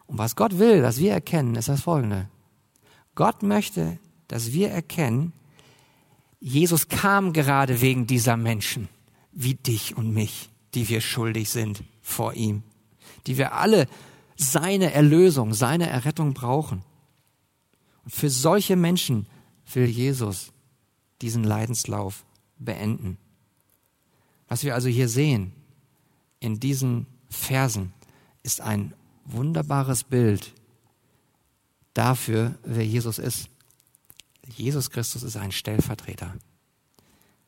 [0.06, 2.28] Und was Gott will, dass wir erkennen, ist das folgende.
[3.14, 5.32] Gott möchte, dass wir erkennen,
[6.40, 8.88] Jesus kam gerade wegen dieser Menschen,
[9.30, 12.62] wie dich und mich, die wir schuldig sind vor ihm,
[13.26, 13.86] die wir alle
[14.36, 16.82] seine Erlösung, seine Errettung brauchen.
[18.04, 19.26] Und für solche Menschen
[19.72, 20.52] will Jesus
[21.20, 22.24] diesen Leidenslauf
[22.58, 23.18] beenden.
[24.48, 25.52] Was wir also hier sehen
[26.40, 27.92] in diesen Versen
[28.42, 28.94] ist ein
[29.24, 30.52] wunderbares Bild
[31.94, 33.48] dafür, wer Jesus ist.
[34.56, 36.34] Jesus Christus ist ein Stellvertreter.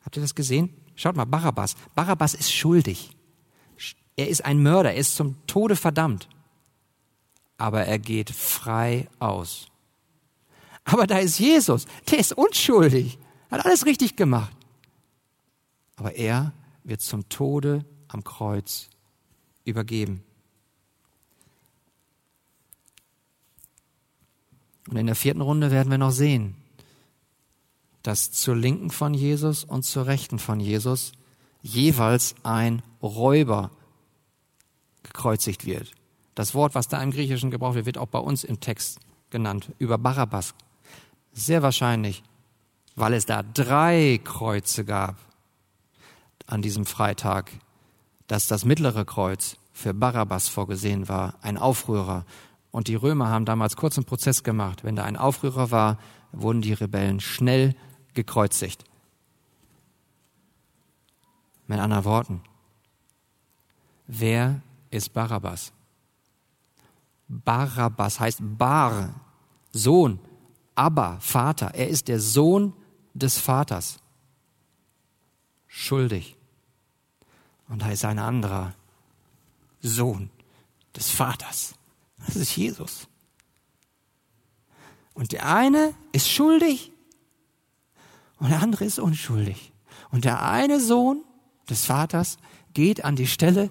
[0.03, 0.71] Habt ihr das gesehen?
[0.95, 1.75] Schaut mal, Barabbas.
[1.95, 3.11] Barabbas ist schuldig.
[4.17, 6.29] Er ist ein Mörder, er ist zum Tode verdammt.
[7.57, 9.67] Aber er geht frei aus.
[10.85, 13.19] Aber da ist Jesus, der ist unschuldig,
[13.51, 14.55] hat alles richtig gemacht.
[15.97, 16.53] Aber er
[16.83, 18.91] wird zum Tode am Kreuz
[19.65, 20.23] übergeben.
[24.89, 26.57] Und in der vierten Runde werden wir noch sehen,
[28.03, 31.13] dass zur Linken von Jesus und zur Rechten von Jesus
[31.63, 33.71] jeweils ein Räuber
[35.05, 35.93] gekreuzigt wird.
[36.35, 38.99] Das Wort, was da im Griechischen gebraucht wird, wird auch bei uns im Text
[39.31, 40.55] genannt, über Barabbas.
[41.33, 42.23] Sehr wahrscheinlich,
[42.97, 45.17] weil es da drei Kreuze gab
[46.47, 47.51] an diesem Freitag,
[48.27, 52.25] dass das mittlere Kreuz für Barabbas vorgesehen war, ein Aufrührer.
[52.71, 54.85] Und die Römer haben damals kurzen Prozess gemacht.
[54.85, 55.99] Wenn da ein Aufrührer war,
[56.33, 57.75] wurden die Rebellen schnell
[58.15, 58.85] gekreuzigt.
[61.67, 62.43] Mit anderen Worten,
[64.07, 64.61] wer
[64.95, 65.73] ist Barabbas?
[67.29, 69.15] Barabbas heißt Bar,
[69.73, 70.21] Sohn,
[70.75, 71.75] Abba, Vater.
[71.75, 72.73] Er ist der Sohn
[73.13, 73.99] des Vaters
[75.67, 76.37] schuldig.
[77.69, 78.75] Und da ist ein anderer
[79.81, 80.31] Sohn
[80.95, 81.75] des Vaters.
[82.27, 83.09] Das ist Jesus.
[85.15, 86.93] Und der eine ist schuldig
[88.39, 89.73] und der andere ist unschuldig.
[90.11, 91.25] Und der eine Sohn
[91.69, 92.39] des Vaters
[92.73, 93.71] geht an die Stelle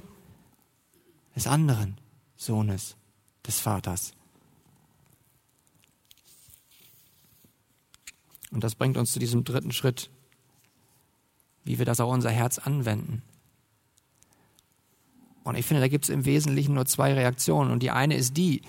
[1.36, 1.98] des anderen
[2.36, 2.96] Sohnes
[3.46, 4.14] des Vaters.
[8.52, 10.12] Und das bringt uns zu diesem dritten Schritt,
[11.64, 13.24] wie wir das auch unser Herz anwenden.
[15.44, 17.72] Und ich finde, da gibt es im Wesentlichen nur zwei Reaktionen.
[17.72, 18.62] Und die eine ist die,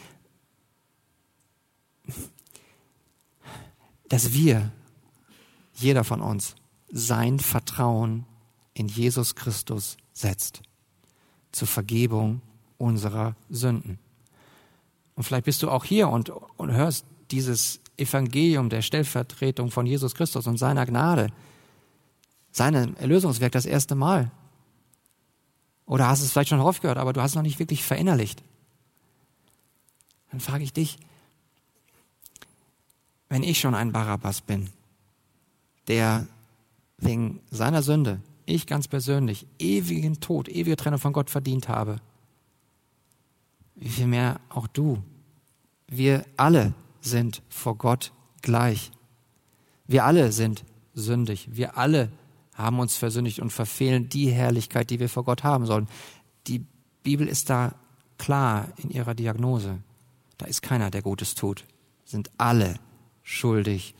[4.08, 4.72] dass wir,
[5.74, 6.56] jeder von uns,
[6.90, 8.26] sein Vertrauen
[8.72, 10.62] in Jesus Christus setzt
[11.52, 12.40] zur Vergebung
[12.84, 13.98] unserer Sünden.
[15.16, 20.14] Und vielleicht bist du auch hier und, und hörst dieses Evangelium der Stellvertretung von Jesus
[20.14, 21.28] Christus und seiner Gnade,
[22.52, 24.30] seinem Erlösungswerk das erste Mal.
[25.86, 28.42] Oder hast es vielleicht schon häufig gehört, aber du hast es noch nicht wirklich verinnerlicht.
[30.30, 30.98] Dann frage ich dich,
[33.28, 34.70] wenn ich schon ein Barabbas bin,
[35.88, 36.26] der
[36.98, 42.00] wegen seiner Sünde, ich ganz persönlich, ewigen Tod, ewige Trennung von Gott verdient habe,
[43.74, 45.02] wie viel mehr auch du.
[45.86, 48.12] Wir alle sind vor Gott
[48.42, 48.92] gleich.
[49.86, 50.64] Wir alle sind
[50.94, 51.48] sündig.
[51.52, 52.10] Wir alle
[52.54, 55.88] haben uns versündigt und verfehlen die Herrlichkeit, die wir vor Gott haben sollen.
[56.46, 56.64] Die
[57.02, 57.74] Bibel ist da
[58.16, 59.82] klar in ihrer Diagnose.
[60.38, 61.64] Da ist keiner, der Gutes tut.
[62.04, 62.76] Sind alle
[63.22, 63.94] schuldig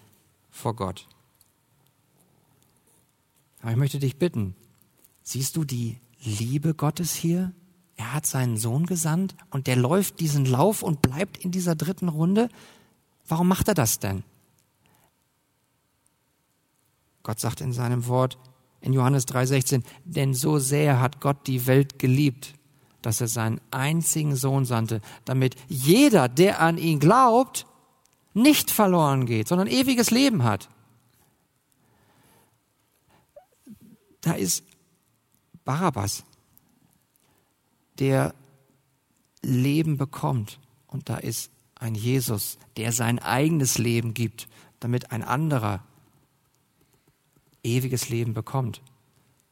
[0.51, 1.09] vor Gott.
[3.61, 4.55] Aber ich möchte dich bitten,
[5.23, 7.53] siehst du die Liebe Gottes hier?
[7.97, 12.09] Er hat seinen Sohn gesandt und der läuft diesen Lauf und bleibt in dieser dritten
[12.09, 12.49] Runde.
[13.27, 14.25] Warum macht er das denn?
[17.23, 18.39] Gott sagt in seinem Wort
[18.81, 22.55] in Johannes 3:16, denn so sehr hat Gott die Welt geliebt,
[23.01, 27.67] dass er seinen einzigen Sohn sandte, damit jeder, der an ihn glaubt,
[28.35, 30.69] nicht verloren geht, sondern ewiges Leben hat.
[34.21, 34.65] Da ist
[35.65, 36.25] Barabbas,
[37.99, 38.35] der
[39.43, 40.61] Leben bekommt.
[40.87, 44.49] Und da ist ein Jesus, der sein eigenes Leben gibt,
[44.81, 45.85] damit ein anderer
[47.63, 48.83] ewiges Leben bekommt.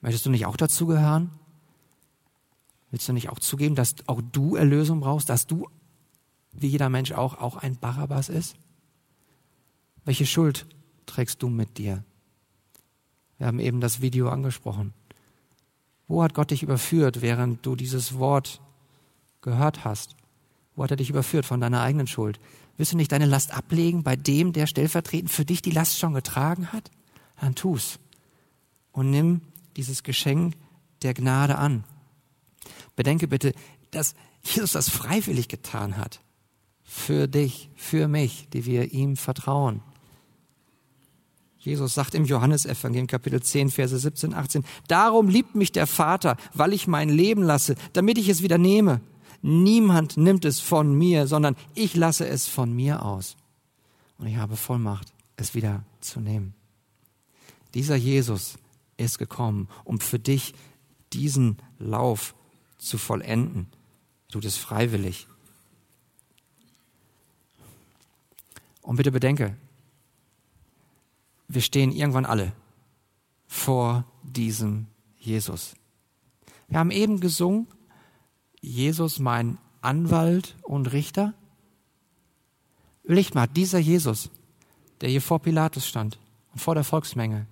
[0.00, 1.30] Möchtest du nicht auch dazugehören?
[2.90, 5.68] Willst du nicht auch zugeben, dass auch du Erlösung brauchst, dass du,
[6.52, 8.56] wie jeder Mensch auch, auch ein Barabbas ist?
[10.04, 10.66] Welche Schuld
[11.06, 12.04] trägst du mit dir?
[13.38, 14.92] Wir haben eben das Video angesprochen.
[16.12, 18.60] Wo hat Gott dich überführt, während du dieses Wort
[19.40, 20.14] gehört hast?
[20.76, 22.38] Wo hat er dich überführt von deiner eigenen Schuld?
[22.76, 26.12] Willst du nicht deine Last ablegen bei dem, der stellvertretend für dich die Last schon
[26.12, 26.90] getragen hat?
[27.40, 27.98] Dann tu's.
[28.92, 29.40] Und nimm
[29.78, 30.54] dieses Geschenk
[31.00, 31.84] der Gnade an.
[32.94, 33.54] Bedenke bitte,
[33.90, 36.20] dass Jesus das freiwillig getan hat.
[36.82, 39.80] Für dich, für mich, die wir ihm vertrauen.
[41.62, 46.72] Jesus sagt im Johannesevangelium Kapitel 10, Verse 17, 18, Darum liebt mich der Vater, weil
[46.72, 49.00] ich mein Leben lasse, damit ich es wieder nehme.
[49.42, 53.36] Niemand nimmt es von mir, sondern ich lasse es von mir aus.
[54.18, 56.54] Und ich habe Vollmacht, es wieder zu nehmen.
[57.74, 58.58] Dieser Jesus
[58.96, 60.54] ist gekommen, um für dich
[61.12, 62.34] diesen Lauf
[62.76, 63.68] zu vollenden.
[64.28, 65.28] Er tut es freiwillig.
[68.80, 69.56] Und bitte bedenke,
[71.54, 72.52] wir stehen irgendwann alle
[73.46, 74.86] vor diesem
[75.18, 75.74] Jesus.
[76.68, 77.66] Wir haben eben gesungen,
[78.60, 81.34] Jesus mein Anwalt und Richter.
[83.04, 84.30] Überlegt mal, dieser Jesus,
[85.00, 86.18] der hier vor Pilatus stand
[86.52, 87.46] und vor der Volksmenge,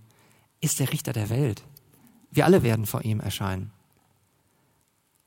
[0.61, 1.63] ist der Richter der Welt.
[2.31, 3.73] Wir alle werden vor ihm erscheinen.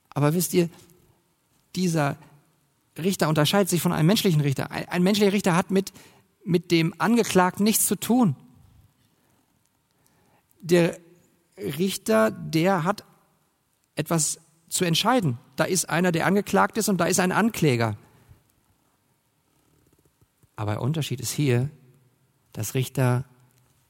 [0.10, 0.70] Aber wisst ihr,
[1.76, 2.18] dieser
[2.98, 4.72] Richter unterscheidet sich von einem menschlichen Richter.
[4.72, 5.92] Ein, menschlicher Richter hat mit,
[6.46, 8.36] mit dem Angeklagten nichts zu tun
[10.64, 10.98] der
[11.58, 13.04] Richter, der hat
[13.96, 14.40] etwas
[14.70, 15.38] zu entscheiden.
[15.56, 17.98] Da ist einer, der angeklagt ist und da ist ein Ankläger.
[20.56, 21.70] Aber der Unterschied ist hier,
[22.54, 23.26] dass Richter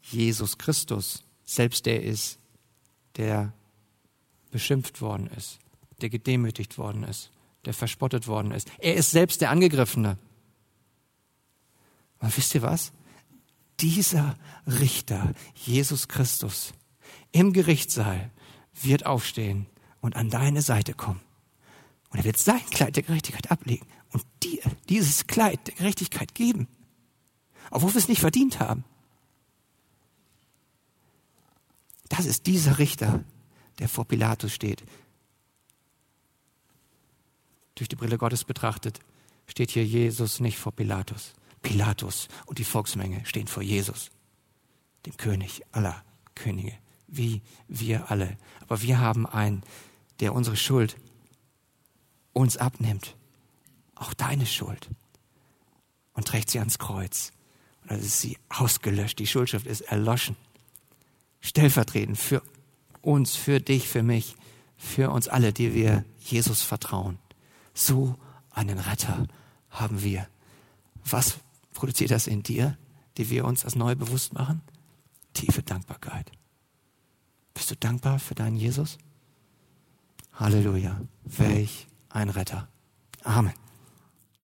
[0.01, 2.39] Jesus Christus selbst der ist,
[3.15, 3.53] der
[4.51, 5.59] beschimpft worden ist,
[6.01, 7.31] der gedemütigt worden ist,
[7.65, 8.69] der verspottet worden ist.
[8.79, 10.17] Er ist selbst der Angegriffene.
[12.19, 12.91] Aber wisst ihr was?
[13.83, 16.73] Dieser Richter, Jesus Christus,
[17.33, 18.31] im Gerichtssaal
[18.81, 19.65] wird aufstehen
[19.99, 21.19] und an deine Seite kommen.
[22.09, 26.69] Und er wird sein Kleid der Gerechtigkeit ablegen und dir dieses Kleid der Gerechtigkeit geben,
[27.71, 28.85] obwohl wir es nicht verdient haben.
[32.07, 33.25] Das ist dieser Richter,
[33.79, 34.81] der vor Pilatus steht.
[37.75, 39.01] Durch die Brille Gottes betrachtet
[39.45, 41.33] steht hier Jesus nicht vor Pilatus.
[41.63, 44.11] Pilatus und die Volksmenge stehen vor Jesus,
[45.07, 46.03] dem König aller
[46.35, 46.73] Könige,
[47.07, 48.37] wie wir alle.
[48.61, 49.63] Aber wir haben einen,
[50.19, 50.97] der unsere Schuld
[52.33, 53.15] uns abnimmt.
[53.95, 54.89] Auch deine Schuld.
[56.13, 57.31] Und trägt sie ans Kreuz.
[57.81, 59.19] Und dann ist sie ausgelöscht.
[59.19, 60.35] Die Schuldschrift ist erloschen.
[61.41, 62.41] Stellvertretend für
[63.01, 64.35] uns, für dich, für mich,
[64.77, 67.19] für uns alle, die wir Jesus vertrauen.
[67.73, 68.15] So
[68.51, 69.27] einen Retter
[69.69, 70.27] haben wir.
[71.05, 71.37] Was
[71.73, 72.77] produziert das in dir,
[73.17, 74.61] die wir uns als neu bewusst machen?
[75.33, 76.31] Tiefe Dankbarkeit.
[77.53, 78.97] Bist du dankbar für deinen Jesus?
[80.33, 81.01] Halleluja.
[81.23, 82.67] Welch ein Retter.
[83.23, 83.62] Amen.